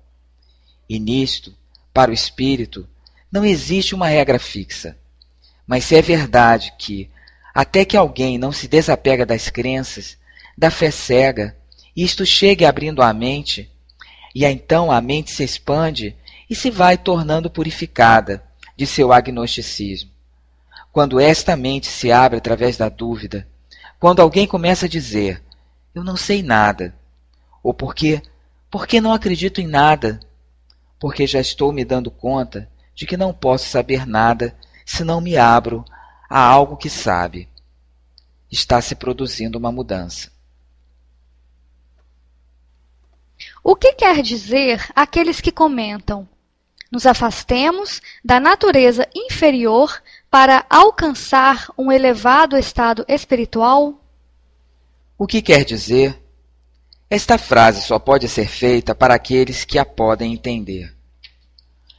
E 0.89 0.99
nisto, 0.99 1.55
para 1.93 2.11
o 2.11 2.13
espírito, 2.13 2.87
não 3.31 3.45
existe 3.45 3.95
uma 3.95 4.07
regra 4.07 4.39
fixa. 4.39 4.97
Mas 5.65 5.85
se 5.85 5.95
é 5.95 6.01
verdade 6.01 6.73
que, 6.77 7.09
até 7.53 7.85
que 7.85 7.95
alguém 7.95 8.37
não 8.37 8.51
se 8.51 8.67
desapega 8.67 9.25
das 9.25 9.49
crenças, 9.49 10.17
da 10.57 10.69
fé 10.69 10.91
cega, 10.91 11.55
isto 11.95 12.25
chegue 12.25 12.65
abrindo 12.65 13.01
a 13.01 13.13
mente, 13.13 13.69
e 14.33 14.45
então 14.45 14.91
a 14.91 15.01
mente 15.01 15.31
se 15.31 15.43
expande 15.43 16.15
e 16.49 16.55
se 16.55 16.69
vai 16.69 16.97
tornando 16.97 17.49
purificada 17.49 18.43
de 18.75 18.85
seu 18.85 19.11
agnosticismo. 19.13 20.09
Quando 20.91 21.19
esta 21.19 21.55
mente 21.55 21.87
se 21.87 22.11
abre 22.11 22.37
através 22.37 22.75
da 22.75 22.89
dúvida, 22.89 23.47
quando 23.99 24.21
alguém 24.21 24.47
começa 24.47 24.85
a 24.85 24.89
dizer, 24.89 25.41
eu 25.93 26.03
não 26.03 26.17
sei 26.17 26.41
nada, 26.41 26.93
ou 27.63 27.73
porque, 27.73 28.21
porque 28.69 28.99
não 28.99 29.13
acredito 29.13 29.61
em 29.61 29.67
nada, 29.67 30.19
porque 31.01 31.25
já 31.25 31.41
estou 31.41 31.73
me 31.73 31.83
dando 31.83 32.11
conta 32.11 32.69
de 32.93 33.07
que 33.07 33.17
não 33.17 33.33
posso 33.33 33.67
saber 33.67 34.05
nada 34.05 34.55
se 34.85 35.03
não 35.03 35.19
me 35.19 35.35
abro 35.35 35.83
a 36.29 36.39
algo 36.39 36.77
que 36.77 36.91
sabe. 36.91 37.49
Está 38.51 38.79
se 38.79 38.93
produzindo 38.93 39.57
uma 39.57 39.71
mudança. 39.71 40.31
O 43.63 43.75
que 43.75 43.93
quer 43.93 44.21
dizer 44.21 44.91
aqueles 44.95 45.41
que 45.41 45.51
comentam? 45.51 46.29
Nos 46.91 47.07
afastemos 47.07 47.99
da 48.23 48.39
natureza 48.39 49.09
inferior 49.15 50.03
para 50.29 50.63
alcançar 50.69 51.67
um 51.75 51.91
elevado 51.91 52.55
estado 52.55 53.03
espiritual? 53.07 53.99
O 55.17 55.25
que 55.25 55.41
quer 55.41 55.65
dizer 55.65 56.21
esta 57.11 57.37
frase 57.37 57.81
só 57.81 57.99
pode 57.99 58.29
ser 58.29 58.47
feita 58.47 58.95
para 58.95 59.13
aqueles 59.13 59.65
que 59.65 59.77
a 59.77 59.83
podem 59.83 60.31
entender. 60.31 60.95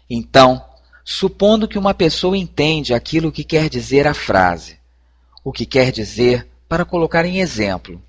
Então, 0.09 0.65
supondo 1.05 1.69
que 1.69 1.79
uma 1.79 1.93
pessoa 1.93 2.35
entende 2.35 2.95
aquilo 2.95 3.31
que 3.31 3.45
quer 3.45 3.69
dizer 3.69 4.07
a 4.07 4.15
frase, 4.15 4.79
o 5.45 5.53
que 5.53 5.67
quer 5.67 5.93
dizer 5.93 6.49
para 6.67 6.87
colocar 6.87 7.27
em 7.27 7.41
exemplo. 7.41 8.03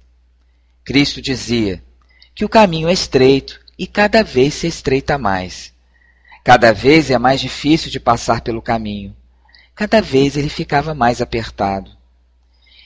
Cristo 0.82 1.22
dizia 1.22 1.84
que 2.34 2.46
o 2.46 2.50
caminho 2.50 2.88
é 2.88 2.94
estreito 2.94 3.60
e 3.78 3.86
cada 3.86 4.24
vez 4.24 4.54
se 4.54 4.68
estreita 4.68 5.18
mais. 5.18 5.74
Cada 6.42 6.72
vez 6.72 7.12
é 7.12 7.18
mais 7.18 7.42
difícil 7.42 7.92
de 7.92 8.00
passar 8.00 8.40
pelo 8.40 8.62
caminho. 8.62 9.14
Cada 9.76 10.02
vez 10.02 10.38
ele 10.38 10.48
ficava 10.48 10.94
mais 10.94 11.20
apertado. 11.20 11.92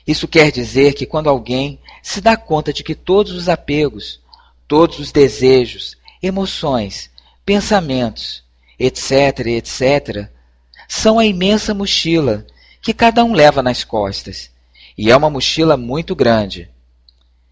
Isso 0.08 0.26
quer 0.26 0.52
dizer 0.52 0.94
que 0.94 1.06
quando 1.06 1.30
alguém 1.30 1.80
se 2.02 2.22
dá 2.22 2.38
conta 2.38 2.72
de 2.72 2.82
que 2.82 2.96
todos 2.96 3.34
os 3.34 3.50
apegos, 3.50 4.22
todos 4.66 5.00
os 5.00 5.12
desejos, 5.12 5.98
emoções, 6.24 7.10
pensamentos, 7.46 8.42
etc., 8.80 9.40
etc., 9.48 10.30
são 10.88 11.20
a 11.20 11.26
imensa 11.26 11.74
mochila 11.74 12.48
que 12.82 12.94
cada 12.94 13.22
um 13.26 13.34
leva 13.34 13.62
nas 13.62 13.84
costas, 13.84 14.50
e 14.98 15.12
é 15.12 15.18
uma 15.18 15.30
mochila 15.30 15.76
muito 15.76 16.16
grande. 16.16 16.70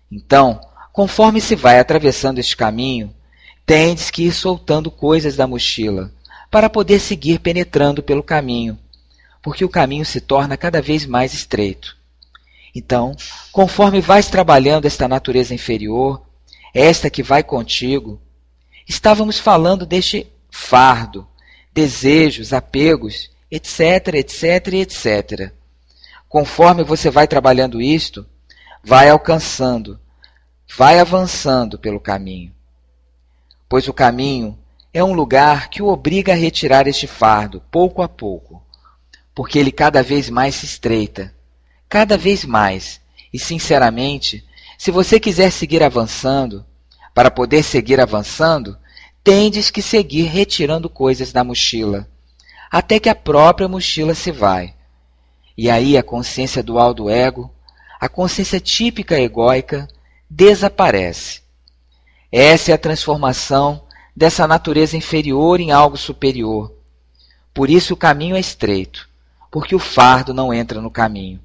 Então, 0.10 0.62
conforme 0.94 1.42
se 1.42 1.56
vai 1.56 1.78
atravessando 1.78 2.40
este 2.40 2.56
caminho, 2.56 3.14
tendes 3.66 4.10
que 4.10 4.24
ir 4.24 4.32
soltando 4.32 4.90
coisas 4.90 5.36
da 5.36 5.46
mochila, 5.46 6.10
para 6.50 6.70
poder 6.70 7.00
seguir 7.02 7.40
penetrando 7.40 8.02
pelo 8.02 8.24
caminho, 8.24 8.80
porque 9.42 9.66
o 9.66 9.70
caminho 9.70 10.06
se 10.06 10.22
torna 10.22 10.56
cada 10.56 10.82
vez 10.82 11.06
mais 11.06 11.34
estreito. 11.34 11.95
Então, 12.76 13.16
conforme 13.54 14.02
vais 14.02 14.28
trabalhando 14.28 14.86
esta 14.86 15.08
natureza 15.08 15.54
inferior, 15.54 16.22
esta 16.74 17.10
que 17.10 17.24
vai 17.24 17.42
contigo, 17.42 18.22
estávamos 18.86 19.40
falando 19.40 19.86
deste 19.86 20.28
fardo, 20.52 21.26
desejos, 21.74 22.52
apegos, 22.52 23.32
etc, 23.50 24.16
etc, 24.16 24.74
etc. 24.74 25.52
Conforme 26.28 26.84
você 26.84 27.10
vai 27.10 27.28
trabalhando 27.30 27.82
isto, 27.82 28.26
vai 28.84 29.10
alcançando, 29.10 29.98
vai 30.78 31.00
avançando 31.00 31.80
pelo 31.80 32.00
caminho. 32.00 32.54
Pois 33.70 33.88
o 33.88 33.94
caminho 33.94 34.60
é 34.94 35.02
um 35.02 35.14
lugar 35.14 35.70
que 35.70 35.82
o 35.82 35.88
obriga 35.88 36.34
a 36.34 36.36
retirar 36.36 36.88
este 36.88 37.08
fardo, 37.08 37.64
pouco 37.72 38.02
a 38.02 38.10
pouco, 38.10 38.62
porque 39.34 39.58
ele 39.58 39.72
cada 39.72 40.04
vez 40.04 40.30
mais 40.30 40.56
se 40.56 40.66
estreita, 40.66 41.34
cada 41.90 42.18
vez 42.18 42.46
mais. 42.46 43.02
E, 43.34 43.40
sinceramente, 43.40 44.44
se 44.78 44.92
você 44.92 45.20
quiser 45.20 45.52
seguir 45.52 45.84
avançando, 45.84 46.66
para 47.14 47.32
poder 47.32 47.64
seguir 47.64 48.00
avançando, 48.00 48.78
tendes 49.24 49.72
que 49.72 49.82
seguir 49.82 50.24
retirando 50.24 50.90
coisas 50.90 51.32
da 51.32 51.44
mochila, 51.44 52.08
até 52.70 53.00
que 53.00 53.10
a 53.10 53.16
própria 53.16 53.68
mochila 53.68 54.14
se 54.14 54.32
vai. 54.32 54.76
E 55.58 55.70
aí 55.70 55.98
a 55.98 56.04
consciência 56.04 56.62
dual 56.62 56.94
do 56.94 57.10
ego, 57.10 57.50
a 58.00 58.10
consciência 58.10 58.60
típica 58.60 59.18
egóica, 59.20 59.88
desaparece. 60.30 61.42
Essa 62.30 62.72
é 62.72 62.74
a 62.76 62.78
transformação 62.78 63.84
dessa 64.14 64.46
natureza 64.46 64.98
inferior 64.98 65.62
em 65.62 65.72
algo 65.72 65.96
superior. 65.96 66.76
Por 67.54 67.70
isso 67.70 67.94
o 67.94 67.98
caminho 67.98 68.36
é 68.36 68.40
estreito, 68.40 69.10
porque 69.50 69.74
o 69.74 69.80
fardo 69.80 70.34
não 70.34 70.54
entra 70.54 70.82
no 70.82 70.92
caminho. 70.92 71.40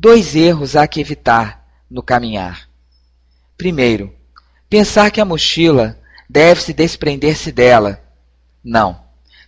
Dois 0.00 0.36
erros 0.36 0.76
há 0.76 0.86
que 0.86 1.00
evitar 1.00 1.66
no 1.90 2.04
caminhar. 2.04 2.68
Primeiro, 3.56 4.14
pensar 4.70 5.10
que 5.10 5.20
a 5.20 5.24
mochila 5.24 5.98
deve-se 6.30 6.72
desprender-se 6.72 7.50
dela. 7.50 8.00
Não. 8.62 9.02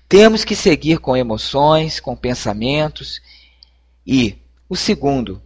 Temos 0.09 0.42
que 0.42 0.57
seguir 0.57 0.98
com 0.98 1.16
emoções, 1.16 2.01
com 2.01 2.16
pensamentos. 2.16 3.22
E, 4.05 4.38
o 4.68 4.74
segundo, 4.74 5.40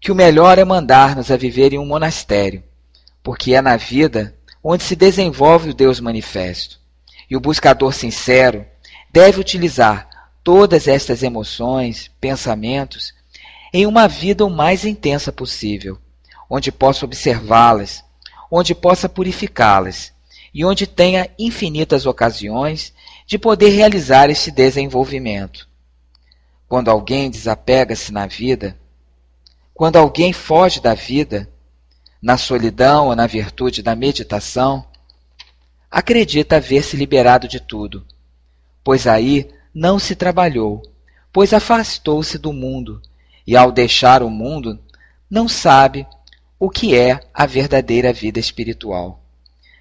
que 0.00 0.10
o 0.10 0.16
melhor 0.16 0.58
é 0.58 0.64
mandar-nos 0.64 1.30
a 1.30 1.36
viver 1.36 1.72
em 1.72 1.78
um 1.78 1.86
monastério, 1.86 2.64
porque 3.22 3.54
é 3.54 3.62
na 3.62 3.76
vida 3.76 4.36
onde 4.64 4.82
se 4.82 4.96
desenvolve 4.96 5.70
o 5.70 5.74
Deus 5.74 6.00
manifesto. 6.00 6.80
E 7.30 7.36
o 7.36 7.40
buscador 7.40 7.94
sincero 7.94 8.66
deve 9.12 9.38
utilizar 9.38 10.08
todas 10.42 10.88
estas 10.88 11.22
emoções, 11.22 12.10
pensamentos, 12.20 13.13
em 13.76 13.86
uma 13.86 14.06
vida 14.06 14.46
o 14.46 14.50
mais 14.50 14.84
intensa 14.84 15.32
possível, 15.32 15.98
onde 16.48 16.70
possa 16.70 17.04
observá-las, 17.04 18.04
onde 18.48 18.72
possa 18.72 19.08
purificá-las 19.08 20.12
e 20.54 20.64
onde 20.64 20.86
tenha 20.86 21.28
infinitas 21.36 22.06
ocasiões 22.06 22.94
de 23.26 23.36
poder 23.36 23.70
realizar 23.70 24.30
este 24.30 24.52
desenvolvimento. 24.52 25.68
Quando 26.68 26.88
alguém 26.88 27.28
desapega-se 27.28 28.12
na 28.12 28.26
vida, 28.26 28.78
quando 29.74 29.96
alguém 29.96 30.32
foge 30.32 30.80
da 30.80 30.94
vida, 30.94 31.50
na 32.22 32.38
solidão 32.38 33.08
ou 33.08 33.16
na 33.16 33.26
virtude 33.26 33.82
da 33.82 33.96
meditação, 33.96 34.86
acredita 35.90 36.58
haver 36.58 36.84
se 36.84 36.96
liberado 36.96 37.48
de 37.48 37.58
tudo, 37.58 38.06
pois 38.84 39.08
aí 39.08 39.50
não 39.74 39.98
se 39.98 40.14
trabalhou, 40.14 40.80
pois 41.32 41.52
afastou-se 41.52 42.38
do 42.38 42.52
mundo, 42.52 43.02
e 43.46 43.56
ao 43.56 43.70
deixar 43.70 44.22
o 44.22 44.30
mundo, 44.30 44.78
não 45.30 45.48
sabe 45.48 46.06
o 46.58 46.70
que 46.70 46.96
é 46.96 47.20
a 47.32 47.46
verdadeira 47.46 48.12
vida 48.12 48.38
espiritual 48.38 49.24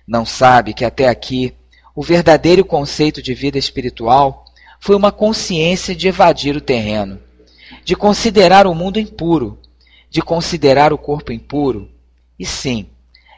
não 0.08 0.26
sabe 0.26 0.74
que 0.74 0.86
até 0.86 1.08
aqui 1.08 1.54
o 1.96 2.04
verdadeiro 2.04 2.66
conceito 2.66 3.22
de 3.22 3.34
vida 3.34 3.58
espiritual 3.58 4.46
foi 4.80 4.96
uma 4.96 5.12
consciência 5.12 5.96
de 5.96 6.08
evadir 6.08 6.56
o 6.56 6.62
terreno, 6.62 7.20
de 7.86 7.96
considerar 7.96 8.68
o 8.68 8.76
mundo 8.76 9.00
impuro, 9.00 9.60
de 10.10 10.22
considerar 10.22 10.92
o 10.92 10.98
corpo 10.98 11.32
impuro. 11.32 11.90
E 12.38 12.46
sim, 12.46 12.88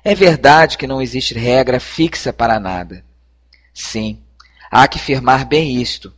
é 0.04 0.16
verdade 0.16 0.78
que 0.78 0.88
não 0.88 1.02
existe 1.02 1.36
regra 1.36 1.80
fixa 1.80 2.34
para 2.34 2.60
nada. 2.60 3.06
Sim, 3.74 4.20
há 4.72 4.88
que 4.88 4.98
firmar 4.98 5.48
bem 5.48 5.80
isto, 5.80 6.12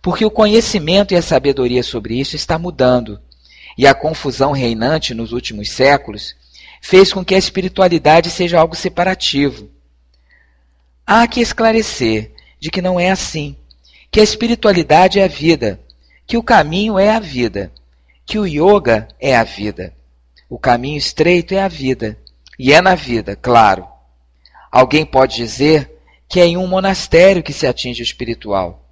porque 0.00 0.24
o 0.24 0.30
conhecimento 0.30 1.12
e 1.12 1.16
a 1.16 1.22
sabedoria 1.22 1.82
sobre 1.82 2.20
isso 2.20 2.36
está 2.36 2.58
mudando, 2.58 3.20
e 3.78 3.86
a 3.86 3.94
confusão 3.94 4.52
reinante 4.52 5.14
nos 5.14 5.32
últimos 5.32 5.70
séculos 5.70 6.34
fez 6.82 7.12
com 7.12 7.24
que 7.24 7.34
a 7.34 7.38
espiritualidade 7.38 8.28
seja 8.28 8.58
algo 8.58 8.76
separativo 8.76 9.70
Há 11.10 11.26
que 11.26 11.40
esclarecer 11.40 12.32
de 12.60 12.70
que 12.70 12.82
não 12.82 13.00
é 13.00 13.10
assim, 13.10 13.56
que 14.10 14.20
a 14.20 14.22
espiritualidade 14.22 15.18
é 15.18 15.24
a 15.24 15.26
vida, 15.26 15.80
que 16.26 16.36
o 16.36 16.42
caminho 16.42 16.98
é 16.98 17.08
a 17.08 17.18
vida, 17.18 17.72
que 18.26 18.38
o 18.38 18.46
yoga 18.46 19.08
é 19.18 19.34
a 19.34 19.42
vida. 19.42 19.94
O 20.50 20.58
caminho 20.58 20.98
estreito 20.98 21.54
é 21.54 21.62
a 21.62 21.68
vida, 21.68 22.18
e 22.58 22.74
é 22.74 22.82
na 22.82 22.94
vida, 22.94 23.34
claro. 23.34 23.88
Alguém 24.70 25.06
pode 25.06 25.36
dizer 25.36 25.90
que 26.28 26.40
é 26.40 26.44
em 26.44 26.58
um 26.58 26.66
monastério 26.66 27.42
que 27.42 27.54
se 27.54 27.66
atinge 27.66 28.02
o 28.02 28.04
espiritual. 28.04 28.84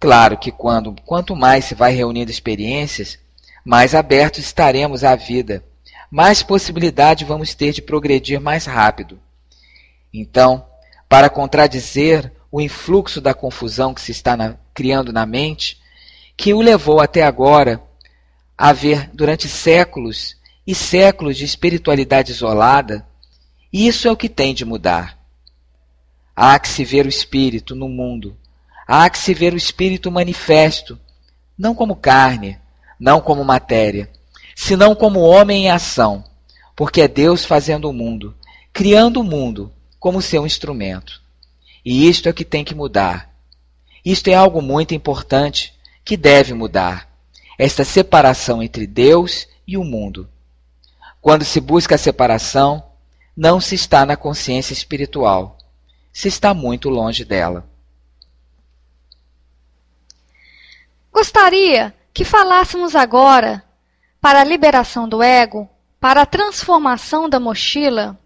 Claro 0.00 0.38
que 0.38 0.50
quando 0.50 0.96
quanto 1.04 1.36
mais 1.36 1.66
se 1.66 1.74
vai 1.74 1.92
reunindo 1.92 2.30
experiências, 2.30 3.18
mais 3.64 3.94
abertos 3.94 4.40
estaremos 4.40 5.04
à 5.04 5.14
vida, 5.14 5.64
mais 6.10 6.42
possibilidade 6.42 7.24
vamos 7.24 7.54
ter 7.54 7.72
de 7.72 7.80
progredir 7.80 8.40
mais 8.40 8.66
rápido. 8.66 9.20
Então, 10.12 10.66
para 11.08 11.30
contradizer 11.30 12.32
o 12.50 12.60
influxo 12.60 13.20
da 13.20 13.32
confusão 13.32 13.94
que 13.94 14.00
se 14.00 14.12
está 14.12 14.36
na, 14.36 14.56
criando 14.74 15.12
na 15.12 15.24
mente, 15.24 15.80
que 16.36 16.52
o 16.52 16.60
levou 16.60 17.00
até 17.00 17.22
agora 17.22 17.82
a 18.56 18.72
ver 18.72 19.10
durante 19.12 19.48
séculos 19.48 20.36
e 20.66 20.74
séculos 20.74 21.36
de 21.36 21.44
espiritualidade 21.44 22.30
isolada, 22.30 23.06
isso 23.72 24.06
é 24.06 24.12
o 24.12 24.16
que 24.16 24.28
tem 24.28 24.54
de 24.54 24.64
mudar. 24.64 25.18
Há 26.36 26.58
que 26.58 26.68
se 26.68 26.84
ver 26.84 27.06
o 27.06 27.08
espírito 27.08 27.74
no 27.74 27.88
mundo, 27.88 28.36
há 28.86 29.08
que 29.08 29.18
se 29.18 29.32
ver 29.32 29.54
o 29.54 29.56
espírito 29.56 30.10
manifesto, 30.10 30.98
não 31.56 31.74
como 31.74 31.96
carne, 31.96 32.58
não 33.02 33.20
como 33.20 33.44
matéria, 33.44 34.08
senão 34.54 34.94
como 34.94 35.18
homem 35.18 35.64
em 35.64 35.70
ação, 35.70 36.22
porque 36.76 37.00
é 37.00 37.08
Deus 37.08 37.44
fazendo 37.44 37.90
o 37.90 37.92
mundo, 37.92 38.32
criando 38.72 39.20
o 39.20 39.24
mundo 39.24 39.72
como 39.98 40.22
seu 40.22 40.46
instrumento. 40.46 41.20
E 41.84 42.08
isto 42.08 42.28
é 42.28 42.32
que 42.32 42.44
tem 42.44 42.64
que 42.64 42.76
mudar. 42.76 43.34
Isto 44.04 44.28
é 44.28 44.34
algo 44.34 44.62
muito 44.62 44.94
importante 44.94 45.76
que 46.04 46.16
deve 46.16 46.54
mudar. 46.54 47.12
Esta 47.58 47.84
separação 47.84 48.62
entre 48.62 48.86
Deus 48.86 49.48
e 49.66 49.76
o 49.76 49.82
mundo. 49.82 50.28
Quando 51.20 51.44
se 51.44 51.60
busca 51.60 51.96
a 51.96 51.98
separação, 51.98 52.84
não 53.36 53.60
se 53.60 53.74
está 53.74 54.06
na 54.06 54.16
consciência 54.16 54.72
espiritual, 54.72 55.58
se 56.12 56.28
está 56.28 56.54
muito 56.54 56.88
longe 56.88 57.24
dela. 57.24 57.68
Gostaria 61.12 61.92
que 62.12 62.24
falássemos 62.24 62.94
agora 62.94 63.64
para 64.20 64.40
a 64.40 64.44
liberação 64.44 65.08
do 65.08 65.22
ego, 65.22 65.68
para 65.98 66.22
a 66.22 66.26
transformação 66.26 67.28
da 67.28 67.40
mochila, 67.40 68.18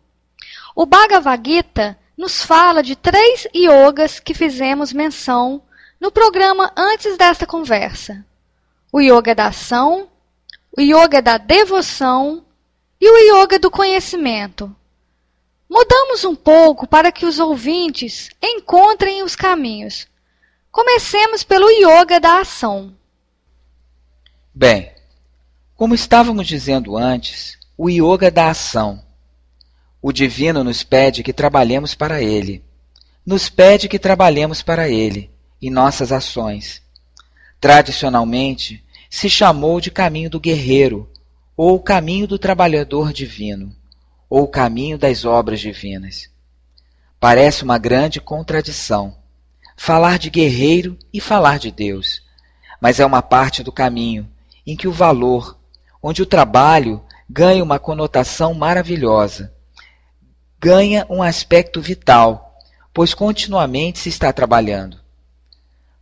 o 0.74 0.84
Bhagavad 0.84 1.42
Gita 1.44 1.98
nos 2.16 2.42
fala 2.42 2.82
de 2.82 2.96
três 2.96 3.46
yogas 3.54 4.18
que 4.18 4.34
fizemos 4.34 4.92
menção 4.92 5.62
no 6.00 6.10
programa 6.10 6.72
antes 6.76 7.16
desta 7.16 7.46
conversa: 7.46 8.24
o 8.92 9.00
yoga 9.00 9.34
da 9.34 9.48
ação, 9.48 10.08
o 10.76 10.80
yoga 10.80 11.20
da 11.20 11.38
devoção 11.38 12.44
e 13.00 13.08
o 13.10 13.42
yoga 13.42 13.58
do 13.58 13.70
conhecimento. 13.70 14.74
Mudamos 15.68 16.24
um 16.24 16.34
pouco 16.34 16.86
para 16.86 17.10
que 17.10 17.26
os 17.26 17.38
ouvintes 17.38 18.30
encontrem 18.42 19.22
os 19.22 19.34
caminhos. 19.34 20.06
Comecemos 20.70 21.42
pelo 21.42 21.68
yoga 21.70 22.20
da 22.20 22.40
ação. 22.40 22.95
Bem, 24.58 24.90
como 25.76 25.94
estávamos 25.94 26.46
dizendo 26.46 26.96
antes, 26.96 27.58
o 27.76 27.90
yoga 27.90 28.30
da 28.30 28.48
ação 28.48 29.04
o 30.00 30.12
divino 30.12 30.64
nos 30.64 30.82
pede 30.82 31.22
que 31.22 31.30
trabalhemos 31.30 31.94
para 31.94 32.22
ele. 32.22 32.64
Nos 33.26 33.50
pede 33.50 33.86
que 33.86 33.98
trabalhemos 33.98 34.62
para 34.62 34.88
ele 34.88 35.30
em 35.60 35.68
nossas 35.68 36.10
ações. 36.10 36.80
Tradicionalmente, 37.60 38.82
se 39.10 39.28
chamou 39.28 39.78
de 39.78 39.90
caminho 39.90 40.30
do 40.30 40.40
guerreiro, 40.40 41.06
ou 41.54 41.78
caminho 41.78 42.26
do 42.26 42.38
trabalhador 42.38 43.12
divino, 43.12 43.76
ou 44.30 44.48
caminho 44.48 44.96
das 44.96 45.26
obras 45.26 45.60
divinas. 45.60 46.30
Parece 47.20 47.62
uma 47.62 47.76
grande 47.76 48.22
contradição, 48.22 49.18
falar 49.76 50.18
de 50.18 50.30
guerreiro 50.30 50.96
e 51.12 51.20
falar 51.20 51.58
de 51.58 51.70
Deus, 51.70 52.22
mas 52.80 53.00
é 53.00 53.04
uma 53.04 53.20
parte 53.20 53.62
do 53.62 53.70
caminho 53.70 54.26
em 54.66 54.76
que 54.76 54.88
o 54.88 54.92
valor, 54.92 55.56
onde 56.02 56.22
o 56.22 56.26
trabalho 56.26 57.02
ganha 57.28 57.62
uma 57.62 57.78
conotação 57.78 58.52
maravilhosa, 58.54 59.52
ganha 60.58 61.06
um 61.08 61.22
aspecto 61.22 61.80
vital, 61.80 62.58
pois 62.92 63.14
continuamente 63.14 63.98
se 63.98 64.08
está 64.08 64.32
trabalhando. 64.32 64.98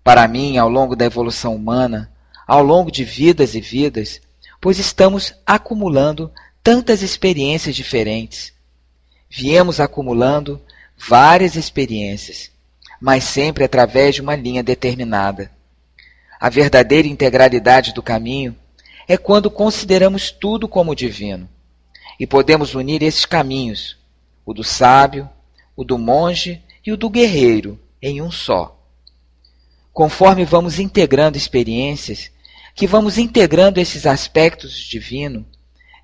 Para 0.03 0.27
mim, 0.29 0.57
ao 0.59 0.69
longo 0.69 0.95
da 0.95 1.05
evolução 1.05 1.55
humana, 1.55 2.13
ao 2.47 2.63
longo 2.63 2.91
de 2.91 3.05
vidas 3.05 3.55
e 3.55 3.61
vidas, 3.61 4.21
pois 4.61 4.79
estamos 4.79 5.35
acumulando 5.47 6.31
tantas 6.63 7.03
experiências 7.03 7.77
diferentes. 7.77 8.53
Viemos 9.29 9.81
acumulando 9.81 10.61
várias 10.97 11.57
experiências, 11.57 12.51
mas 13.01 13.25
sempre 13.25 13.65
através 13.65 14.15
de 14.15 14.21
uma 14.21 14.37
linha 14.37 14.63
determinada. 14.63 15.51
A 16.41 16.49
verdadeira 16.49 17.09
integralidade 17.09 17.93
do 17.93 18.03
caminho 18.03 18.57
é 19.07 19.17
quando 19.17 19.51
consideramos 19.51 20.31
tudo 20.31 20.69
como 20.69 20.95
divino 20.95 21.49
e 22.19 22.27
podemos 22.27 22.75
unir 22.75 23.03
esses 23.03 23.25
caminhos, 23.25 23.97
o 24.45 24.53
do 24.53 24.63
sábio, 24.63 25.29
o 25.77 25.85
do 25.85 25.99
monge 25.99 26.63
e 26.85 26.93
o 26.93 26.97
do 26.97 27.11
guerreiro, 27.11 27.79
em 28.01 28.21
um 28.21 28.31
só. 28.31 28.79
Conforme 29.93 30.45
vamos 30.45 30.79
integrando 30.79 31.37
experiências, 31.37 32.31
que 32.75 32.87
vamos 32.87 33.19
integrando 33.19 33.81
esses 33.81 34.07
aspectos 34.07 34.77
divino, 34.77 35.47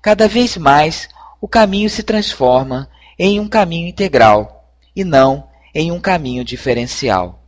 cada 0.01 0.27
vez 0.27 0.57
mais 0.57 1.09
o 1.39 1.47
caminho 1.47 1.89
se 1.89 2.03
transforma 2.03 2.89
em 3.17 3.39
um 3.39 3.47
caminho 3.47 3.87
integral 3.87 4.73
e 4.95 5.03
não 5.03 5.49
em 5.73 5.91
um 5.91 5.99
caminho 5.99 6.43
diferencial. 6.43 7.40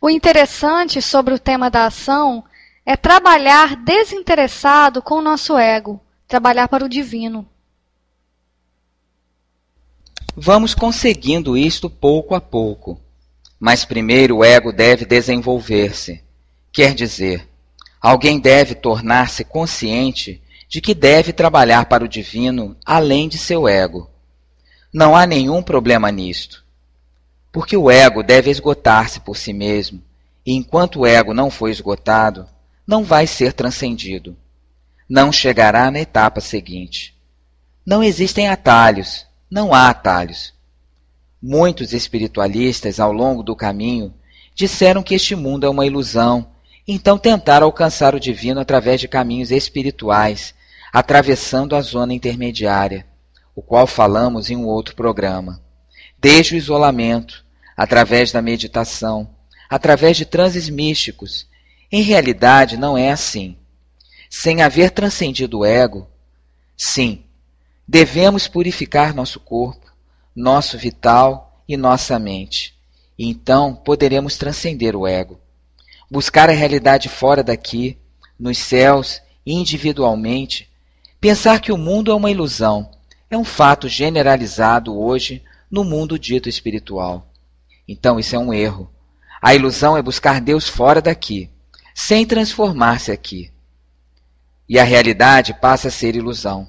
O 0.00 0.10
interessante 0.10 1.00
sobre 1.00 1.34
o 1.34 1.38
tema 1.38 1.70
da 1.70 1.86
ação 1.86 2.44
é 2.84 2.96
trabalhar 2.96 3.76
desinteressado 3.76 5.02
com 5.02 5.16
o 5.16 5.22
nosso 5.22 5.56
ego, 5.56 6.00
trabalhar 6.28 6.68
para 6.68 6.84
o 6.84 6.88
divino. 6.88 7.48
Vamos 10.36 10.74
conseguindo 10.74 11.56
isto 11.56 11.88
pouco 11.88 12.34
a 12.34 12.40
pouco. 12.40 13.00
Mas 13.58 13.86
primeiro 13.86 14.36
o 14.36 14.44
ego 14.44 14.70
deve 14.70 15.06
desenvolver-se. 15.06 16.22
Quer 16.70 16.94
dizer, 16.94 17.48
alguém 18.00 18.38
deve 18.38 18.74
tornar-se 18.74 19.44
consciente 19.44 20.42
de 20.68 20.80
que 20.82 20.94
deve 20.94 21.32
trabalhar 21.32 21.86
para 21.86 22.04
o 22.04 22.08
divino 22.08 22.76
além 22.84 23.28
de 23.28 23.38
seu 23.38 23.66
ego. 23.66 24.10
Não 24.92 25.16
há 25.16 25.26
nenhum 25.26 25.62
problema 25.62 26.10
nisto. 26.12 26.65
Porque 27.56 27.74
o 27.74 27.90
ego 27.90 28.22
deve 28.22 28.50
esgotar-se 28.50 29.18
por 29.18 29.34
si 29.34 29.50
mesmo, 29.50 30.02
e 30.44 30.52
enquanto 30.52 31.00
o 31.00 31.06
ego 31.06 31.32
não 31.32 31.48
for 31.48 31.70
esgotado, 31.70 32.46
não 32.86 33.02
vai 33.02 33.26
ser 33.26 33.54
transcendido. 33.54 34.36
Não 35.08 35.32
chegará 35.32 35.90
na 35.90 35.98
etapa 35.98 36.38
seguinte. 36.38 37.16
Não 37.86 38.04
existem 38.04 38.46
atalhos, 38.46 39.24
não 39.50 39.72
há 39.72 39.88
atalhos. 39.88 40.52
Muitos 41.42 41.94
espiritualistas, 41.94 43.00
ao 43.00 43.10
longo 43.10 43.42
do 43.42 43.56
caminho, 43.56 44.12
disseram 44.54 45.02
que 45.02 45.14
este 45.14 45.34
mundo 45.34 45.64
é 45.64 45.70
uma 45.70 45.86
ilusão, 45.86 46.48
então 46.86 47.16
tentaram 47.16 47.64
alcançar 47.64 48.14
o 48.14 48.20
divino 48.20 48.60
através 48.60 49.00
de 49.00 49.08
caminhos 49.08 49.50
espirituais, 49.50 50.54
atravessando 50.92 51.74
a 51.74 51.80
zona 51.80 52.12
intermediária, 52.12 53.06
o 53.54 53.62
qual 53.62 53.86
falamos 53.86 54.50
em 54.50 54.56
um 54.56 54.66
outro 54.66 54.94
programa. 54.94 55.58
Desde 56.18 56.54
o 56.54 56.58
isolamento, 56.58 57.45
através 57.76 58.32
da 58.32 58.40
meditação, 58.40 59.28
através 59.68 60.16
de 60.16 60.24
transes 60.24 60.68
místicos. 60.68 61.46
Em 61.90 62.02
realidade, 62.02 62.76
não 62.76 62.96
é 62.96 63.10
assim. 63.10 63.56
Sem 64.30 64.62
haver 64.62 64.90
transcendido 64.90 65.58
o 65.58 65.64
ego, 65.64 66.08
sim, 66.76 67.24
devemos 67.86 68.48
purificar 68.48 69.14
nosso 69.14 69.38
corpo, 69.38 69.92
nosso 70.34 70.76
vital 70.76 71.62
e 71.68 71.76
nossa 71.76 72.18
mente. 72.18 72.74
E 73.18 73.28
então 73.28 73.74
poderemos 73.74 74.36
transcender 74.36 74.96
o 74.96 75.06
ego. 75.06 75.40
Buscar 76.10 76.48
a 76.48 76.52
realidade 76.52 77.08
fora 77.08 77.42
daqui, 77.42 77.98
nos 78.38 78.58
céus, 78.58 79.20
individualmente, 79.44 80.68
pensar 81.20 81.60
que 81.60 81.72
o 81.72 81.78
mundo 81.78 82.10
é 82.10 82.14
uma 82.14 82.30
ilusão, 82.30 82.90
é 83.30 83.36
um 83.36 83.44
fato 83.44 83.88
generalizado 83.88 84.96
hoje 84.98 85.42
no 85.70 85.82
mundo 85.82 86.18
dito 86.18 86.48
espiritual. 86.48 87.26
Então 87.86 88.18
isso 88.18 88.34
é 88.34 88.38
um 88.38 88.52
erro. 88.52 88.90
A 89.40 89.54
ilusão 89.54 89.96
é 89.96 90.02
buscar 90.02 90.40
Deus 90.40 90.68
fora 90.68 91.00
daqui, 91.00 91.50
sem 91.94 92.26
transformar-se 92.26 93.12
aqui. 93.12 93.52
E 94.68 94.78
a 94.78 94.84
realidade 94.84 95.54
passa 95.54 95.88
a 95.88 95.90
ser 95.90 96.16
ilusão. 96.16 96.68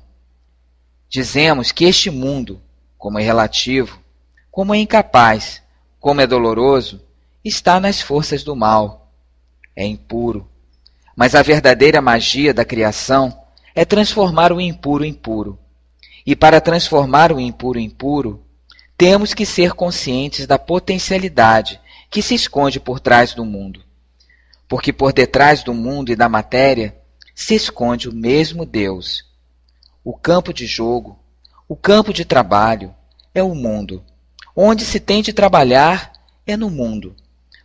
Dizemos 1.10 1.72
que 1.72 1.86
este 1.86 2.10
mundo, 2.12 2.62
como 2.98 3.18
é 3.18 3.24
relativo, 3.24 4.00
como 4.52 4.74
é 4.76 4.78
incapaz, 4.78 5.62
como 6.00 6.22
é 6.22 6.28
doloroso, 6.28 7.02
está 7.44 7.80
nas 7.80 8.02
forças 8.02 8.44
do 8.44 8.56
mal. 8.56 9.12
É 9.76 9.86
impuro. 9.86 10.48
Mas 11.16 11.34
a 11.34 11.42
verdadeira 11.42 12.02
magia 12.02 12.54
da 12.54 12.66
criação 12.66 13.42
é 13.74 13.86
transformar 13.86 14.52
o 14.52 14.62
impuro 14.62 15.04
em 15.04 15.14
puro. 15.14 15.58
E 16.26 16.36
para 16.36 16.60
transformar 16.60 17.32
o 17.32 17.40
impuro 17.40 17.80
em 17.80 17.90
puro, 17.90 18.44
temos 18.98 19.34
que 19.34 19.46
ser 19.46 19.74
conscientes 19.74 20.48
da 20.48 20.58
potencialidade 20.58 21.80
que 22.10 22.22
se 22.22 22.34
esconde 22.34 22.80
por 22.80 23.00
trás 23.00 23.34
do 23.34 23.46
mundo. 23.46 23.84
Porque 24.68 24.92
por 24.92 25.14
detrás 25.14 25.64
do 25.64 25.74
mundo 25.74 26.12
e 26.12 26.16
da 26.16 26.28
matéria 26.28 26.98
se 27.36 27.54
esconde 27.54 28.10
o 28.10 28.14
mesmo 28.14 28.66
Deus. 28.66 29.24
O 30.04 30.18
campo 30.18 30.52
de 30.52 30.66
jogo, 30.66 31.20
o 31.68 31.76
campo 31.76 32.12
de 32.12 32.26
trabalho 32.26 32.94
é 33.36 33.44
o 33.44 33.54
mundo. 33.54 34.04
Onde 34.56 34.84
se 34.84 35.00
tem 35.00 35.22
de 35.22 35.32
trabalhar 35.32 36.12
é 36.46 36.58
no 36.58 36.70
mundo. 36.70 37.16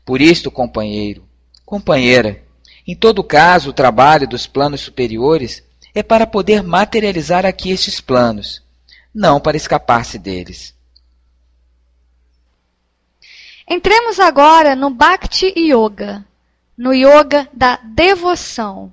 Por 0.04 0.20
isto, 0.20 0.50
companheiro, 0.50 1.24
companheira, 1.64 2.42
em 2.86 2.94
todo 2.94 3.24
caso, 3.24 3.70
o 3.70 3.72
trabalho 3.72 4.28
dos 4.28 4.46
planos 4.46 4.80
superiores 4.80 5.62
é 5.94 6.02
para 6.02 6.26
poder 6.26 6.62
materializar 6.62 7.46
aqui 7.46 7.70
estes 7.70 8.00
planos, 8.00 8.62
não 9.14 9.40
para 9.40 9.56
escapar-se 9.56 10.18
deles. 10.18 10.74
Entremos 13.68 14.18
agora 14.18 14.74
no 14.74 14.90
Bhakti 14.90 15.52
Yoga, 15.56 16.24
no 16.76 16.92
yoga 16.92 17.48
da 17.52 17.76
devoção, 17.76 18.92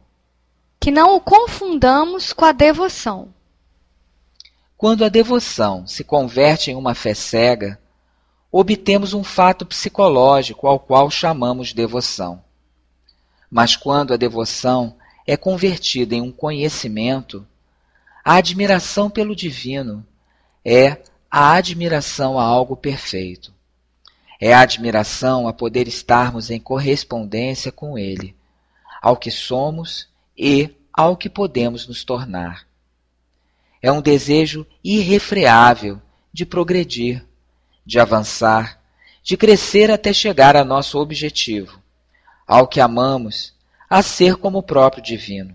que 0.79 0.91
não 0.91 1.15
o 1.15 1.21
confundamos 1.21 2.31
com 2.31 2.45
a 2.45 2.51
devoção. 2.51 3.33
Quando 4.77 5.03
a 5.03 5.09
devoção 5.09 5.85
se 5.85 6.03
converte 6.03 6.71
em 6.71 6.75
uma 6.75 6.95
fé 6.95 7.13
cega, 7.13 7.79
obtemos 8.51 9.13
um 9.13 9.23
fato 9.23 9.65
psicológico 9.65 10.67
ao 10.67 10.79
qual 10.79 11.09
chamamos 11.09 11.73
devoção. 11.73 12.41
Mas 13.51 13.75
quando 13.75 14.13
a 14.13 14.17
devoção 14.17 14.95
é 15.25 15.35
convertida 15.35 16.15
em 16.15 16.21
um 16.21 16.31
conhecimento, 16.31 17.45
a 18.23 18.35
admiração 18.35 19.09
pelo 19.09 19.35
divino 19.35 20.05
é 20.63 20.97
a 21.29 21.53
admiração 21.53 22.39
a 22.39 22.43
algo 22.43 22.75
perfeito. 22.75 23.53
É 24.41 24.53
a 24.53 24.61
admiração 24.61 25.49
a 25.49 25.53
poder 25.53 25.85
estarmos 25.85 26.49
em 26.49 26.61
correspondência 26.61 27.73
com 27.73 27.97
Ele, 27.97 28.33
ao 29.01 29.17
que 29.17 29.29
somos 29.29 30.07
e 30.37 30.69
ao 30.93 31.17
que 31.17 31.29
podemos 31.29 31.85
nos 31.85 32.05
tornar. 32.05 32.65
É 33.81 33.91
um 33.91 34.01
desejo 34.01 34.65
irrefreável 34.81 36.01
de 36.31 36.45
progredir, 36.45 37.25
de 37.85 37.99
avançar, 37.99 38.81
de 39.21 39.35
crescer 39.35 39.91
até 39.91 40.13
chegar 40.13 40.55
a 40.55 40.63
nosso 40.63 40.97
objetivo, 40.99 41.81
ao 42.47 42.65
que 42.65 42.79
amamos, 42.79 43.53
a 43.89 44.01
ser 44.01 44.37
como 44.37 44.59
o 44.59 44.63
próprio 44.63 45.03
divino. 45.03 45.53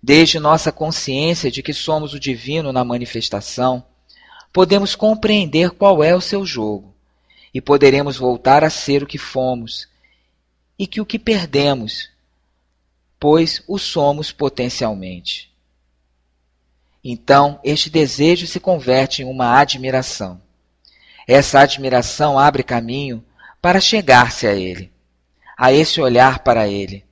Desde 0.00 0.38
nossa 0.38 0.70
consciência 0.70 1.50
de 1.50 1.60
que 1.60 1.74
somos 1.74 2.14
o 2.14 2.20
divino 2.20 2.72
na 2.72 2.84
manifestação, 2.84 3.84
podemos 4.52 4.94
compreender 4.94 5.70
qual 5.72 6.04
é 6.04 6.14
o 6.14 6.20
seu 6.20 6.46
jogo 6.46 6.94
e 7.52 7.60
poderemos 7.60 8.16
voltar 8.16 8.62
a 8.64 8.70
ser 8.70 9.02
o 9.02 9.06
que 9.06 9.18
fomos 9.18 9.88
e 10.78 10.86
que 10.86 11.00
o 11.00 11.06
que 11.06 11.18
perdemos, 11.18 12.08
pois 13.18 13.62
o 13.68 13.78
somos 13.78 14.32
potencialmente. 14.32 15.50
Então, 17.02 17.58
este 17.64 17.90
desejo 17.90 18.46
se 18.46 18.60
converte 18.60 19.22
em 19.22 19.24
uma 19.24 19.58
admiração. 19.58 20.40
Essa 21.26 21.60
admiração 21.60 22.38
abre 22.38 22.62
caminho 22.62 23.24
para 23.60 23.80
chegar-se 23.80 24.46
a 24.46 24.52
Ele, 24.52 24.90
a 25.56 25.72
esse 25.72 26.00
olhar 26.00 26.40
para 26.40 26.68
Ele, 26.68 27.04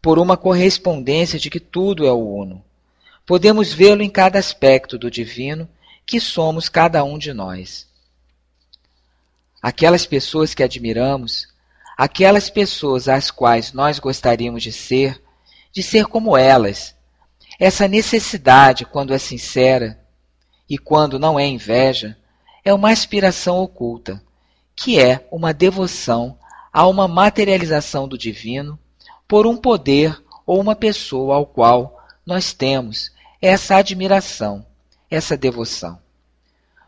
por 0.00 0.18
uma 0.18 0.36
correspondência 0.36 1.38
de 1.38 1.50
que 1.50 1.60
tudo 1.60 2.06
é 2.06 2.12
o 2.12 2.18
uno. 2.18 2.64
Podemos 3.26 3.72
vê-lo 3.72 4.02
em 4.02 4.10
cada 4.10 4.38
aspecto 4.38 4.98
do 4.98 5.10
divino 5.10 5.68
que 6.04 6.18
somos 6.18 6.68
cada 6.68 7.04
um 7.04 7.16
de 7.16 7.32
nós. 7.32 7.88
Aquelas 9.62 10.04
pessoas 10.04 10.52
que 10.52 10.62
admiramos, 10.62 11.46
aquelas 11.96 12.50
pessoas 12.50 13.08
às 13.08 13.30
quais 13.30 13.72
nós 13.72 14.00
gostaríamos 14.00 14.62
de 14.62 14.72
ser, 14.72 15.22
de 15.72 15.82
ser 15.82 16.06
como 16.06 16.36
elas. 16.36 16.96
Essa 17.60 17.86
necessidade, 17.86 18.84
quando 18.84 19.14
é 19.14 19.18
sincera 19.18 20.00
e 20.68 20.76
quando 20.76 21.18
não 21.18 21.38
é 21.38 21.46
inveja, 21.46 22.16
é 22.64 22.74
uma 22.74 22.90
aspiração 22.90 23.58
oculta, 23.58 24.20
que 24.74 24.98
é 24.98 25.26
uma 25.30 25.54
devoção 25.54 26.36
a 26.72 26.86
uma 26.88 27.06
materialização 27.06 28.08
do 28.08 28.18
divino 28.18 28.78
por 29.28 29.46
um 29.46 29.56
poder 29.56 30.20
ou 30.44 30.60
uma 30.60 30.74
pessoa 30.74 31.36
ao 31.36 31.46
qual 31.46 32.04
nós 32.26 32.52
temos 32.52 33.12
essa 33.40 33.76
admiração, 33.76 34.66
essa 35.10 35.36
devoção. 35.36 36.01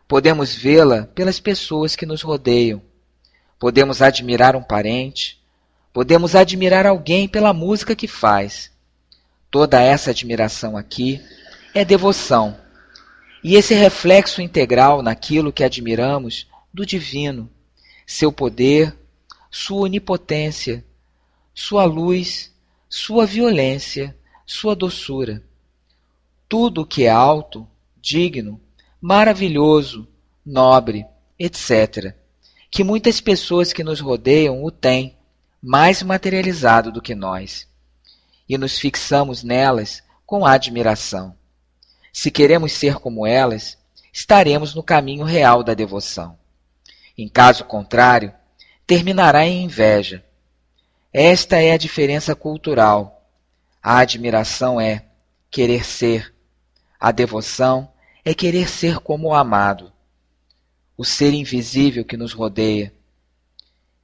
Podemos 0.07 0.53
vê-la 0.53 1.03
pelas 1.15 1.39
pessoas 1.39 1.95
que 1.95 2.05
nos 2.05 2.21
rodeiam. 2.21 2.81
Podemos 3.57 4.01
admirar 4.01 4.55
um 4.55 4.61
parente. 4.61 5.41
Podemos 5.91 6.35
admirar 6.35 6.85
alguém 6.85 7.27
pela 7.27 7.53
música 7.53 7.95
que 7.95 8.07
faz. 8.07 8.71
Toda 9.49 9.81
essa 9.81 10.11
admiração 10.11 10.77
aqui 10.77 11.21
é 11.73 11.83
devoção. 11.83 12.57
E 13.43 13.55
esse 13.55 13.73
reflexo 13.73 14.41
integral 14.41 15.01
naquilo 15.01 15.53
que 15.53 15.63
admiramos 15.63 16.47
do 16.73 16.85
divino, 16.85 17.49
seu 18.05 18.31
poder, 18.31 18.95
sua 19.49 19.81
onipotência, 19.81 20.83
sua 21.53 21.85
luz, 21.85 22.53
sua 22.89 23.25
violência, 23.25 24.15
sua 24.45 24.75
doçura. 24.75 25.41
Tudo 26.47 26.81
o 26.81 26.85
que 26.85 27.05
é 27.05 27.09
alto, 27.09 27.67
digno, 28.01 28.59
maravilhoso, 29.07 30.07
nobre, 30.43 31.05
etc., 31.37 32.15
que 32.71 32.83
muitas 32.83 33.21
pessoas 33.21 33.71
que 33.71 33.83
nos 33.83 33.99
rodeiam 33.99 34.63
o 34.63 34.71
têm, 34.71 35.15
mais 35.61 36.01
materializado 36.01 36.91
do 36.91 36.99
que 36.99 37.13
nós, 37.13 37.67
e 38.49 38.57
nos 38.57 38.79
fixamos 38.79 39.43
nelas 39.43 40.01
com 40.25 40.43
admiração. 40.43 41.37
Se 42.11 42.31
queremos 42.31 42.71
ser 42.71 42.95
como 42.95 43.27
elas, 43.27 43.77
estaremos 44.11 44.73
no 44.73 44.81
caminho 44.81 45.23
real 45.23 45.61
da 45.61 45.75
devoção. 45.75 46.35
Em 47.15 47.29
caso 47.29 47.63
contrário, 47.63 48.33
terminará 48.87 49.45
em 49.45 49.65
inveja. 49.65 50.25
Esta 51.13 51.61
é 51.61 51.73
a 51.73 51.77
diferença 51.77 52.35
cultural. 52.35 53.23
A 53.83 53.99
admiração 53.99 54.81
é 54.81 55.05
querer 55.51 55.85
ser, 55.85 56.33
a 56.99 57.11
devoção 57.11 57.93
é 58.25 58.33
querer 58.33 58.67
ser 58.67 58.97
como 58.97 59.27
o 59.27 59.33
amado, 59.35 59.93
o 60.97 61.05
ser 61.05 61.31
invisível 61.31 62.03
que 62.03 62.17
nos 62.17 62.33
rodeia, 62.33 62.91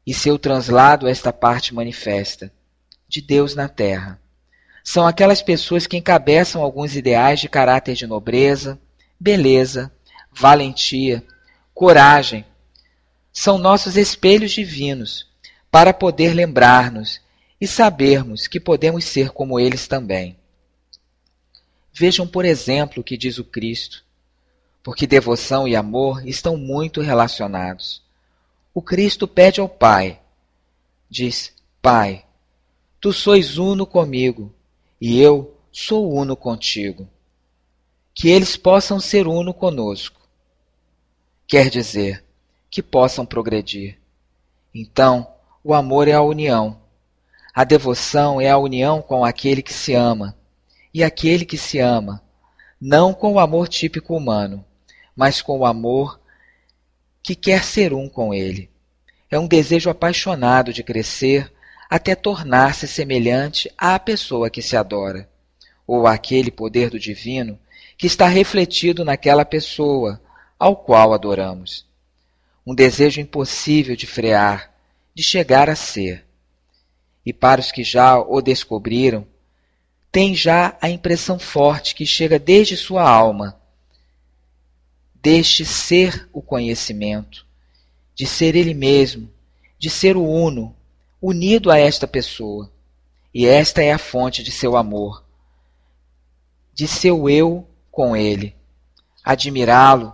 e 0.05 0.13
seu 0.13 0.37
translado 0.37 1.07
esta 1.07 1.33
parte 1.33 1.73
manifesta, 1.73 2.53
de 3.07 3.19
Deus 3.19 3.55
na 3.55 3.67
terra. 3.67 4.21
São 4.83 5.07
aquelas 5.07 5.41
pessoas 5.41 5.87
que 5.87 5.97
encabeçam 5.97 6.61
alguns 6.61 6.95
ideais 6.95 7.39
de 7.39 7.49
caráter 7.49 7.95
de 7.95 8.05
nobreza, 8.05 8.79
beleza, 9.19 9.91
valentia, 10.31 11.23
coragem, 11.73 12.45
são 13.33 13.57
nossos 13.57 13.97
espelhos 13.97 14.51
divinos, 14.51 15.27
para 15.71 15.93
poder 15.93 16.33
lembrar-nos 16.33 17.21
e 17.59 17.65
sabermos 17.65 18.45
que 18.45 18.59
podemos 18.59 19.05
ser 19.05 19.29
como 19.29 19.59
eles 19.59 19.87
também. 19.87 20.37
Vejam, 21.93 22.27
por 22.27 22.45
exemplo, 22.45 23.01
o 23.01 23.03
que 23.03 23.17
diz 23.17 23.37
o 23.37 23.43
Cristo, 23.43 24.03
porque 24.83 25.05
devoção 25.05 25.67
e 25.67 25.75
amor 25.75 26.27
estão 26.27 26.57
muito 26.57 27.01
relacionados. 27.01 28.03
O 28.73 28.81
Cristo 28.81 29.27
pede 29.27 29.59
ao 29.59 29.69
Pai, 29.69 30.19
diz: 31.09 31.53
Pai, 31.81 32.25
tu 32.99 33.11
sois 33.13 33.57
uno 33.57 33.85
comigo, 33.85 34.53
e 34.99 35.19
eu 35.19 35.55
sou 35.71 36.11
uno 36.13 36.35
contigo. 36.35 37.07
Que 38.13 38.29
eles 38.29 38.57
possam 38.57 38.99
ser 38.99 39.27
uno 39.27 39.53
conosco. 39.53 40.21
Quer 41.47 41.69
dizer, 41.69 42.23
que 42.69 42.81
possam 42.81 43.25
progredir. 43.25 43.97
Então, 44.73 45.27
o 45.63 45.73
amor 45.73 46.07
é 46.07 46.13
a 46.13 46.21
união. 46.21 46.79
A 47.53 47.63
devoção 47.63 48.39
é 48.39 48.49
a 48.49 48.57
união 48.57 49.01
com 49.01 49.25
aquele 49.25 49.61
que 49.61 49.73
se 49.73 49.93
ama. 49.93 50.35
E 50.93 51.03
aquele 51.03 51.45
que 51.45 51.57
se 51.57 51.79
ama, 51.79 52.21
não 52.79 53.13
com 53.13 53.33
o 53.33 53.39
amor 53.39 53.67
típico 53.67 54.15
humano, 54.15 54.65
mas 55.15 55.41
com 55.41 55.59
o 55.59 55.65
amor 55.65 56.19
que 57.23 57.35
quer 57.35 57.63
ser 57.63 57.93
um 57.93 58.09
com 58.09 58.33
ele. 58.33 58.69
É 59.29 59.37
um 59.37 59.47
desejo 59.47 59.89
apaixonado 59.89 60.73
de 60.73 60.83
crescer 60.83 61.51
até 61.89 62.15
tornar-se 62.15 62.87
semelhante 62.87 63.71
à 63.77 63.99
pessoa 63.99 64.49
que 64.49 64.61
se 64.61 64.75
adora, 64.75 65.29
ou 65.85 66.07
àquele 66.07 66.49
poder 66.49 66.89
do 66.89 66.99
divino 66.99 67.59
que 67.97 68.07
está 68.07 68.27
refletido 68.27 69.05
naquela 69.05 69.45
pessoa 69.45 70.21
ao 70.57 70.75
qual 70.75 71.13
adoramos 71.13 71.85
um 72.65 72.75
desejo 72.75 73.19
impossível 73.19 73.95
de 73.95 74.05
frear, 74.05 74.71
de 75.13 75.23
chegar 75.23 75.69
a 75.69 75.75
ser. 75.75 76.25
E 77.25 77.33
para 77.33 77.61
os 77.61 77.71
que 77.71 77.83
já 77.83 78.19
o 78.19 78.41
descobriram, 78.41 79.27
tem 80.11 80.35
já 80.35 80.77
a 80.81 80.89
impressão 80.89 81.39
forte 81.39 81.95
que 81.95 82.05
chega 82.05 82.37
desde 82.37 82.75
sua 82.75 83.07
alma, 83.07 83.59
deste 85.21 85.63
ser 85.65 86.27
o 86.33 86.41
conhecimento, 86.41 87.45
de 88.15 88.25
ser 88.25 88.55
ele 88.55 88.73
mesmo, 88.73 89.29
de 89.77 89.89
ser 89.89 90.17
o 90.17 90.23
uno, 90.23 90.75
unido 91.21 91.69
a 91.69 91.77
esta 91.77 92.07
pessoa. 92.07 92.71
E 93.33 93.45
esta 93.45 93.81
é 93.81 93.91
a 93.91 93.97
fonte 93.97 94.43
de 94.43 94.51
seu 94.51 94.75
amor, 94.75 95.23
de 96.73 96.87
seu 96.87 97.29
eu 97.29 97.67
com 97.89 98.15
ele, 98.15 98.55
admirá-lo, 99.23 100.13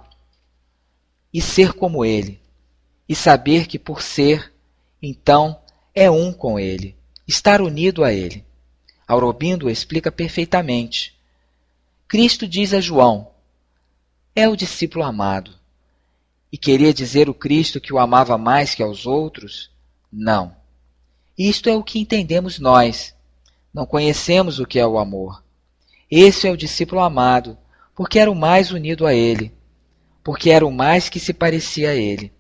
e 1.33 1.41
ser 1.41 1.73
como 1.73 2.03
ele, 2.03 2.39
e 3.07 3.15
saber 3.15 3.67
que 3.67 3.79
por 3.79 4.01
ser, 4.01 4.53
então, 5.01 5.59
é 5.95 6.11
um 6.11 6.33
com 6.33 6.59
ele, 6.59 6.95
estar 7.27 7.61
unido 7.61 8.03
a 8.03 8.11
ele. 8.13 8.45
Aurobindo 9.07 9.69
explica 9.69 10.11
perfeitamente. 10.11 11.17
Cristo 12.07 12.47
diz 12.47 12.73
a 12.73 12.81
João: 12.81 13.31
é 14.39 14.47
o 14.47 14.55
discípulo 14.55 15.03
amado. 15.03 15.51
E 16.51 16.57
queria 16.57 16.93
dizer 16.93 17.29
o 17.29 17.33
Cristo 17.33 17.81
que 17.81 17.93
o 17.93 17.99
amava 17.99 18.37
mais 18.37 18.73
que 18.73 18.83
aos 18.83 19.05
outros? 19.05 19.69
Não. 20.11 20.55
Isto 21.37 21.69
é 21.69 21.75
o 21.75 21.83
que 21.83 21.99
entendemos 21.99 22.59
nós. 22.59 23.13
Não 23.73 23.85
conhecemos 23.85 24.59
o 24.59 24.65
que 24.65 24.79
é 24.79 24.87
o 24.87 24.97
amor. 24.97 25.43
Esse 26.09 26.47
é 26.47 26.51
o 26.51 26.57
discípulo 26.57 27.01
amado, 27.01 27.57
porque 27.93 28.17
era 28.17 28.31
o 28.31 28.35
mais 28.35 28.71
unido 28.71 29.05
a 29.05 29.13
ele 29.13 29.57
porque 30.27 30.49
era 30.49 30.67
o 30.67 30.71
mais 30.73 31.07
que 31.07 31.21
se 31.21 31.33
parecia 31.33 31.91
a 31.91 31.95
ele, 31.95 32.33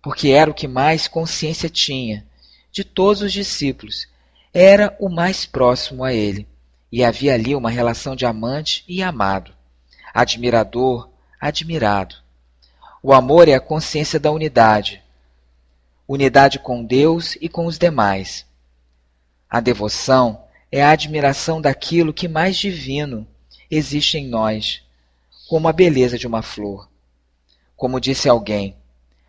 porque 0.00 0.30
era 0.30 0.50
o 0.50 0.54
que 0.54 0.66
mais 0.66 1.06
consciência 1.06 1.68
tinha 1.68 2.26
de 2.72 2.82
todos 2.82 3.20
os 3.20 3.30
discípulos, 3.30 4.08
era 4.54 4.96
o 4.98 5.10
mais 5.10 5.44
próximo 5.44 6.02
a 6.02 6.14
ele, 6.14 6.48
e 6.90 7.04
havia 7.04 7.34
ali 7.34 7.54
uma 7.54 7.68
relação 7.68 8.16
de 8.16 8.24
amante 8.24 8.82
e 8.88 9.02
amado, 9.02 9.52
admirador, 10.14 11.10
admirado. 11.40 12.16
O 13.02 13.12
amor 13.12 13.48
é 13.48 13.54
a 13.54 13.60
consciência 13.60 14.18
da 14.18 14.30
unidade, 14.30 15.02
unidade 16.08 16.58
com 16.58 16.84
Deus 16.84 17.36
e 17.40 17.48
com 17.48 17.66
os 17.66 17.78
demais. 17.78 18.46
A 19.48 19.60
devoção 19.60 20.42
é 20.70 20.82
a 20.82 20.90
admiração 20.90 21.60
daquilo 21.60 22.12
que 22.12 22.28
mais 22.28 22.56
divino 22.56 23.26
existe 23.70 24.18
em 24.18 24.26
nós, 24.26 24.82
como 25.48 25.68
a 25.68 25.72
beleza 25.72 26.18
de 26.18 26.26
uma 26.26 26.42
flor. 26.42 26.88
Como 27.76 28.00
disse 28.00 28.28
alguém, 28.28 28.76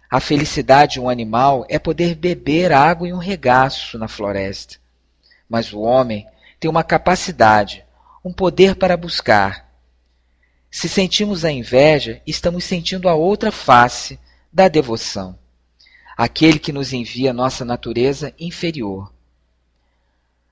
a 0.10 0.20
felicidade 0.20 0.94
de 0.94 1.00
um 1.00 1.10
animal 1.10 1.66
é 1.68 1.78
poder 1.78 2.16
beber 2.16 2.72
água 2.72 3.08
em 3.08 3.14
um 3.14 3.18
regaço 3.18 3.98
na 3.98 4.08
floresta. 4.08 4.78
Mas 5.50 5.74
o 5.74 5.82
homem 5.82 6.26
tem 6.60 6.70
uma 6.72 6.84
capacidade, 6.84 7.84
um 8.24 8.32
poder 8.32 8.76
para 8.76 8.96
buscar. 8.96 9.67
Se 10.78 10.88
sentimos 10.88 11.44
a 11.44 11.52
inveja, 11.52 12.22
estamos 12.24 12.64
sentindo 12.64 13.10
a 13.10 13.16
outra 13.16 13.52
face 13.52 14.20
da 14.54 14.68
devoção, 14.68 15.36
aquele 16.16 16.60
que 16.60 16.72
nos 16.72 16.94
envia 16.94 17.34
nossa 17.34 17.66
natureza 17.66 18.32
inferior. 18.40 19.12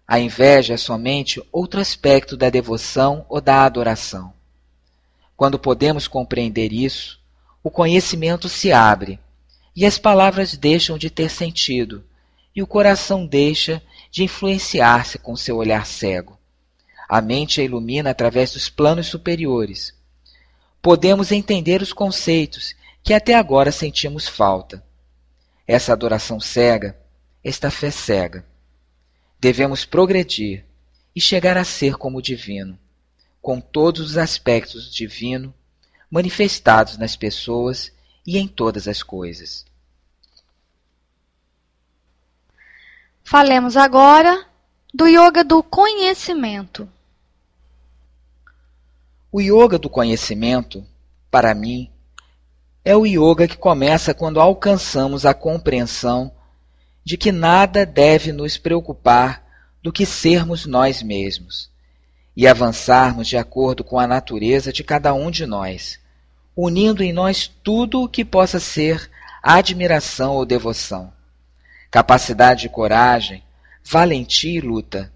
A 0.07 0.19
inveja 0.19 0.73
é 0.73 0.77
somente 0.77 1.39
outro 1.51 1.79
aspecto 1.79 2.35
da 2.35 2.49
devoção 2.49 3.23
ou 3.29 3.39
da 3.39 3.65
adoração. 3.65 4.33
Quando 5.37 5.59
podemos 5.59 6.07
compreender 6.07 6.73
isso, 6.73 7.19
o 7.63 7.69
conhecimento 7.69 8.49
se 8.49 8.71
abre, 8.71 9.19
e 9.75 9.85
as 9.85 9.99
palavras 9.99 10.57
deixam 10.57 10.97
de 10.97 11.11
ter 11.11 11.29
sentido, 11.29 12.03
e 12.55 12.63
o 12.63 12.67
coração 12.67 13.27
deixa 13.27 13.79
de 14.09 14.23
influenciar-se 14.23 15.19
com 15.19 15.35
seu 15.35 15.57
olhar 15.57 15.85
cego. 15.85 16.35
A 17.07 17.21
mente 17.21 17.61
a 17.61 17.63
ilumina 17.63 18.09
através 18.09 18.53
dos 18.53 18.69
planos 18.69 19.05
superiores. 19.05 19.93
Podemos 20.85 21.31
entender 21.31 21.81
os 21.81 21.91
conceitos 21.91 22.75
que 23.03 23.11
até 23.11 23.33
agora 23.33 23.71
sentimos 23.71 24.27
falta. 24.27 24.85
essa 25.67 25.91
adoração 25.91 26.39
cega, 26.39 26.95
esta 27.43 27.71
fé 27.71 27.89
cega. 27.89 28.45
Devemos 29.39 29.83
progredir 29.83 30.63
e 31.15 31.19
chegar 31.19 31.57
a 31.57 31.63
ser 31.63 31.95
como 31.95 32.19
o 32.19 32.21
divino, 32.21 32.77
com 33.41 33.59
todos 33.59 34.11
os 34.11 34.15
aspectos 34.15 34.85
do 34.85 34.93
divino 34.93 35.51
manifestados 36.07 36.99
nas 36.99 37.15
pessoas 37.15 37.91
e 38.23 38.37
em 38.37 38.47
todas 38.47 38.87
as 38.87 39.01
coisas. 39.01 39.65
Falemos 43.23 43.75
agora 43.75 44.45
do 44.93 45.07
yoga 45.07 45.43
do 45.43 45.63
conhecimento. 45.63 46.87
O 49.37 49.41
yoga 49.41 49.77
do 49.77 49.89
conhecimento, 49.89 50.81
para 51.29 51.53
mim, 51.53 51.91
é 52.85 52.95
o 52.95 53.05
yoga 53.05 53.49
que 53.49 53.57
começa 53.57 54.13
quando 54.13 54.39
alcançamos 54.39 55.25
a 55.25 55.33
compreensão 55.33 56.31
de 57.03 57.17
que 57.17 57.33
nada 57.33 57.85
deve 57.85 58.31
nos 58.31 58.57
preocupar 58.57 59.45
do 59.83 59.91
que 59.91 60.05
sermos 60.05 60.65
nós 60.65 61.03
mesmos 61.03 61.69
e 62.33 62.47
avançarmos 62.47 63.27
de 63.27 63.35
acordo 63.35 63.83
com 63.83 63.99
a 63.99 64.07
natureza 64.07 64.71
de 64.71 64.85
cada 64.85 65.13
um 65.13 65.29
de 65.29 65.45
nós, 65.45 65.99
unindo 66.55 67.03
em 67.03 67.11
nós 67.11 67.45
tudo 67.45 68.03
o 68.03 68.07
que 68.07 68.23
possa 68.23 68.57
ser 68.57 69.11
admiração 69.43 70.31
ou 70.33 70.45
devoção, 70.45 71.11
capacidade 71.91 72.61
de 72.61 72.69
coragem, 72.69 73.43
valentia 73.83 74.57
e 74.57 74.61
luta, 74.61 75.11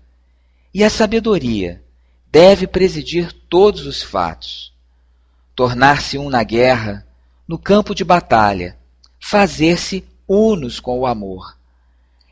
e 0.74 0.84
a 0.84 0.89
sabedoria 0.89 1.82
deve 2.32 2.67
presidir 2.67 3.34
todos 3.49 3.86
os 3.86 4.03
fatos. 4.03 4.71
Tornar-se 5.55 6.17
um 6.17 6.30
na 6.30 6.43
guerra, 6.43 7.05
no 7.47 7.57
campo 7.57 7.95
de 7.95 8.03
batalha, 8.03 8.77
fazer-se 9.19 10.05
unos 10.27 10.80
com 10.80 10.99
o 10.99 11.07
amor. 11.07 11.57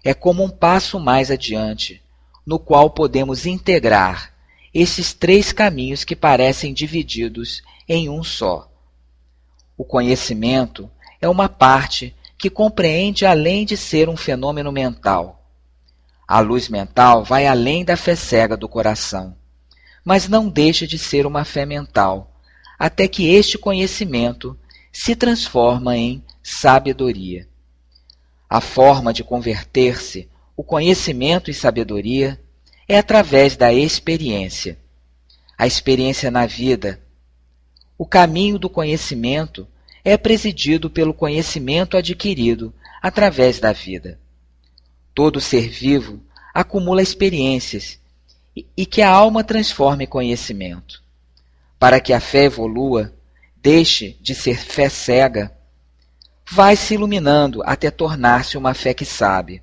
É 0.03 0.13
como 0.13 0.43
um 0.43 0.49
passo 0.49 0.99
mais 0.99 1.31
adiante, 1.31 2.01
no 2.45 2.59
qual 2.59 2.91
podemos 2.91 3.45
integrar 3.45 4.31
esses 4.73 5.13
três 5.13 5.51
caminhos 5.51 6.03
que 6.03 6.15
parecem 6.15 6.73
divididos 6.73 7.63
em 7.89 8.07
um 8.07 8.23
só. 8.23 8.71
O 9.75 9.83
conhecimento 9.83 10.89
é 11.19 11.27
uma 11.27 11.49
parte 11.49 12.15
que 12.37 12.49
compreende 12.49 13.25
além 13.25 13.65
de 13.65 13.75
ser 13.75 14.07
um 14.07 14.15
fenômeno 14.15 14.71
mental. 14.71 15.43
A 16.27 16.39
luz 16.39 16.69
mental 16.69 17.23
vai 17.23 17.47
além 17.47 17.83
da 17.83 17.97
fé 17.97 18.15
cega 18.15 18.55
do 18.55 18.69
coração 18.69 19.35
mas 20.07 20.29
não 20.29 20.47
deixa 20.47 20.87
de 20.87 20.97
ser 20.97 21.25
uma 21.25 21.43
fé 21.43 21.65
mental, 21.65 22.31
até 22.79 23.09
que 23.09 23.27
este 23.27 23.57
conhecimento 23.57 24.57
se 24.89 25.17
transforma 25.17 25.97
em 25.97 26.23
sabedoria. 26.41 27.45
A 28.49 28.61
forma 28.61 29.11
de 29.11 29.21
converter-se, 29.21 30.29
o 30.55 30.63
conhecimento 30.63 31.51
e 31.51 31.53
sabedoria, 31.53 32.39
é 32.87 32.97
através 32.97 33.57
da 33.57 33.73
experiência. 33.73 34.77
A 35.57 35.67
experiência 35.67 36.31
na 36.31 36.45
vida. 36.45 37.01
O 37.97 38.05
caminho 38.05 38.57
do 38.57 38.69
conhecimento 38.69 39.67
é 40.05 40.15
presidido 40.15 40.89
pelo 40.89 41.13
conhecimento 41.13 41.97
adquirido 41.97 42.73
através 43.01 43.59
da 43.59 43.73
vida. 43.73 44.17
Todo 45.13 45.41
ser 45.41 45.67
vivo 45.67 46.21
acumula 46.53 47.01
experiências 47.01 47.99
e 48.75 48.85
que 48.85 49.01
a 49.01 49.09
alma 49.09 49.43
transforme 49.43 50.07
conhecimento. 50.07 51.03
Para 51.77 51.99
que 51.99 52.13
a 52.13 52.19
fé 52.19 52.45
evolua, 52.45 53.13
deixe 53.55 54.17
de 54.21 54.33
ser 54.33 54.57
fé 54.57 54.89
cega, 54.89 55.51
vai 56.49 56.75
se 56.75 56.93
iluminando 56.93 57.61
até 57.65 57.91
tornar-se 57.91 58.57
uma 58.57 58.73
fé 58.73 58.93
que 58.93 59.05
sabe. 59.05 59.61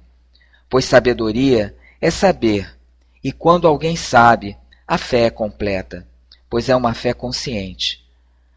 Pois 0.68 0.84
sabedoria 0.84 1.74
é 2.00 2.10
saber, 2.10 2.76
e 3.22 3.32
quando 3.32 3.66
alguém 3.66 3.96
sabe, 3.96 4.56
a 4.86 4.98
fé 4.98 5.22
é 5.22 5.30
completa, 5.30 6.06
pois 6.50 6.68
é 6.68 6.76
uma 6.76 6.92
fé 6.92 7.14
consciente. 7.14 8.04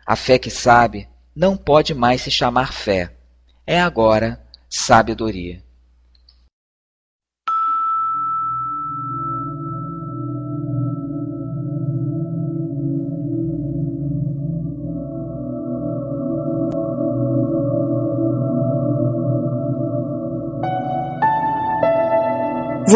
A 0.05 0.15
fé 0.15 0.37
que 0.37 0.49
sabe 0.49 1.07
não 1.35 1.55
pode 1.55 1.93
mais 1.93 2.21
se 2.21 2.31
chamar 2.31 2.73
fé, 2.73 3.13
é 3.65 3.79
agora 3.79 4.41
sabedoria. 4.69 5.63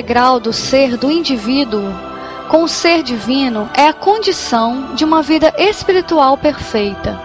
integral 0.00 0.40
do 0.40 0.50
ser 0.50 0.96
do 0.96 1.10
indivíduo 1.10 1.92
com 2.48 2.64
o 2.64 2.68
ser 2.68 3.02
divino 3.02 3.68
é 3.74 3.86
a 3.86 3.92
condição 3.92 4.94
de 4.94 5.04
uma 5.04 5.20
vida 5.20 5.52
espiritual 5.58 6.38
perfeita. 6.38 7.20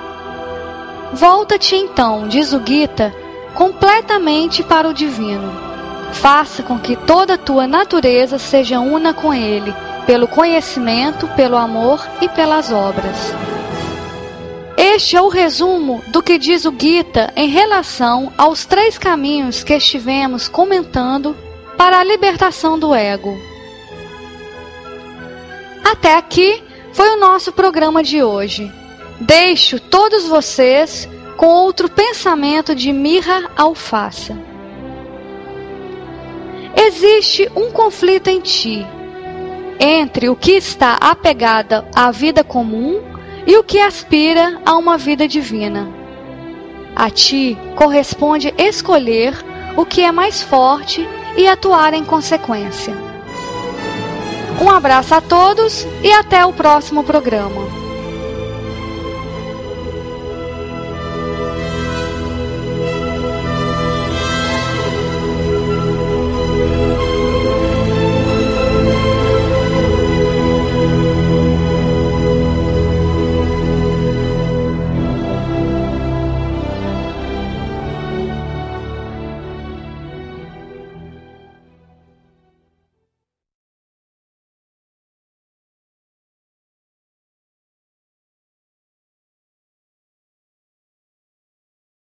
Volta-te 1.13 1.73
então, 1.73 2.28
diz 2.28 2.51
o 2.51 2.61
Gita, 2.63 3.15
completamente 3.53 4.61
para 4.61 4.89
o 4.89 4.93
divino. 4.93 5.51
Faça 6.11 6.61
com 6.63 6.78
que 6.78 6.97
toda 6.97 7.36
a 7.36 7.38
tua 7.38 7.65
natureza 7.65 8.38
seja 8.38 8.82
una 8.82 9.13
com 9.13 9.34
ele, 9.34 9.73
pelo 10.05 10.28
conhecimento, 10.28 11.28
pelo 11.30 11.55
amor 11.55 12.05
e 12.21 12.28
pelas 12.28 12.73
obras. 12.73 13.34
Este 14.78 15.15
é 15.15 15.21
o 15.21 15.30
resumo 15.30 16.03
do 16.07 16.21
que 16.21 16.38
diz 16.38 16.65
o 16.65 16.76
Gita 16.78 17.32
em 17.38 17.47
relação 17.47 18.34
aos 18.38 18.65
três 18.65 18.97
caminhos 18.97 19.63
que 19.63 19.73
estivemos 19.73 20.49
comentando 20.49 21.45
para 21.78 21.99
a 21.99 22.03
libertação 22.03 22.78
do 22.80 22.93
ego. 22.93 23.38
Até 25.84 26.17
aqui 26.17 26.63
foi 26.93 27.09
o 27.11 27.19
nosso 27.19 27.51
programa 27.51 28.01
de 28.03 28.23
hoje. 28.23 28.71
Deixo 29.19 29.80
todos 29.80 30.28
vocês 30.28 31.07
com 31.38 31.47
outro 31.47 31.89
pensamento 31.89 32.73
de 32.73 32.91
Mirra 32.91 33.51
Alfaça. 33.55 34.38
Existe 36.76 37.49
um 37.55 37.71
conflito 37.71 38.30
em 38.30 38.41
ti 38.41 38.86
entre 39.80 40.30
o 40.30 40.36
que 40.36 40.51
está 40.51 40.97
apegado 41.01 41.86
à 41.95 42.11
vida 42.11 42.43
comum 42.43 43.01
e 43.45 43.55
o 43.57 43.63
que 43.63 43.80
aspira 43.80 44.61
a 44.65 44.76
uma 44.76 44.97
vida 44.97 45.28
divina. 45.28 45.88
A 46.95 47.09
ti 47.09 47.57
corresponde 47.76 48.53
escolher 48.57 49.34
o 49.76 49.86
que 49.86 50.01
é 50.01 50.11
mais 50.11 50.41
forte 50.41 51.07
e 51.36 51.48
atuar 51.48 51.94
em 51.94 52.04
consequência. 52.04 52.94
Um 54.62 54.70
abraço 54.70 55.14
a 55.14 55.22
todos 55.22 55.86
e 56.02 56.12
até 56.12 56.46
o 56.46 56.54
próximo 56.54 57.04
programa. 57.04 57.85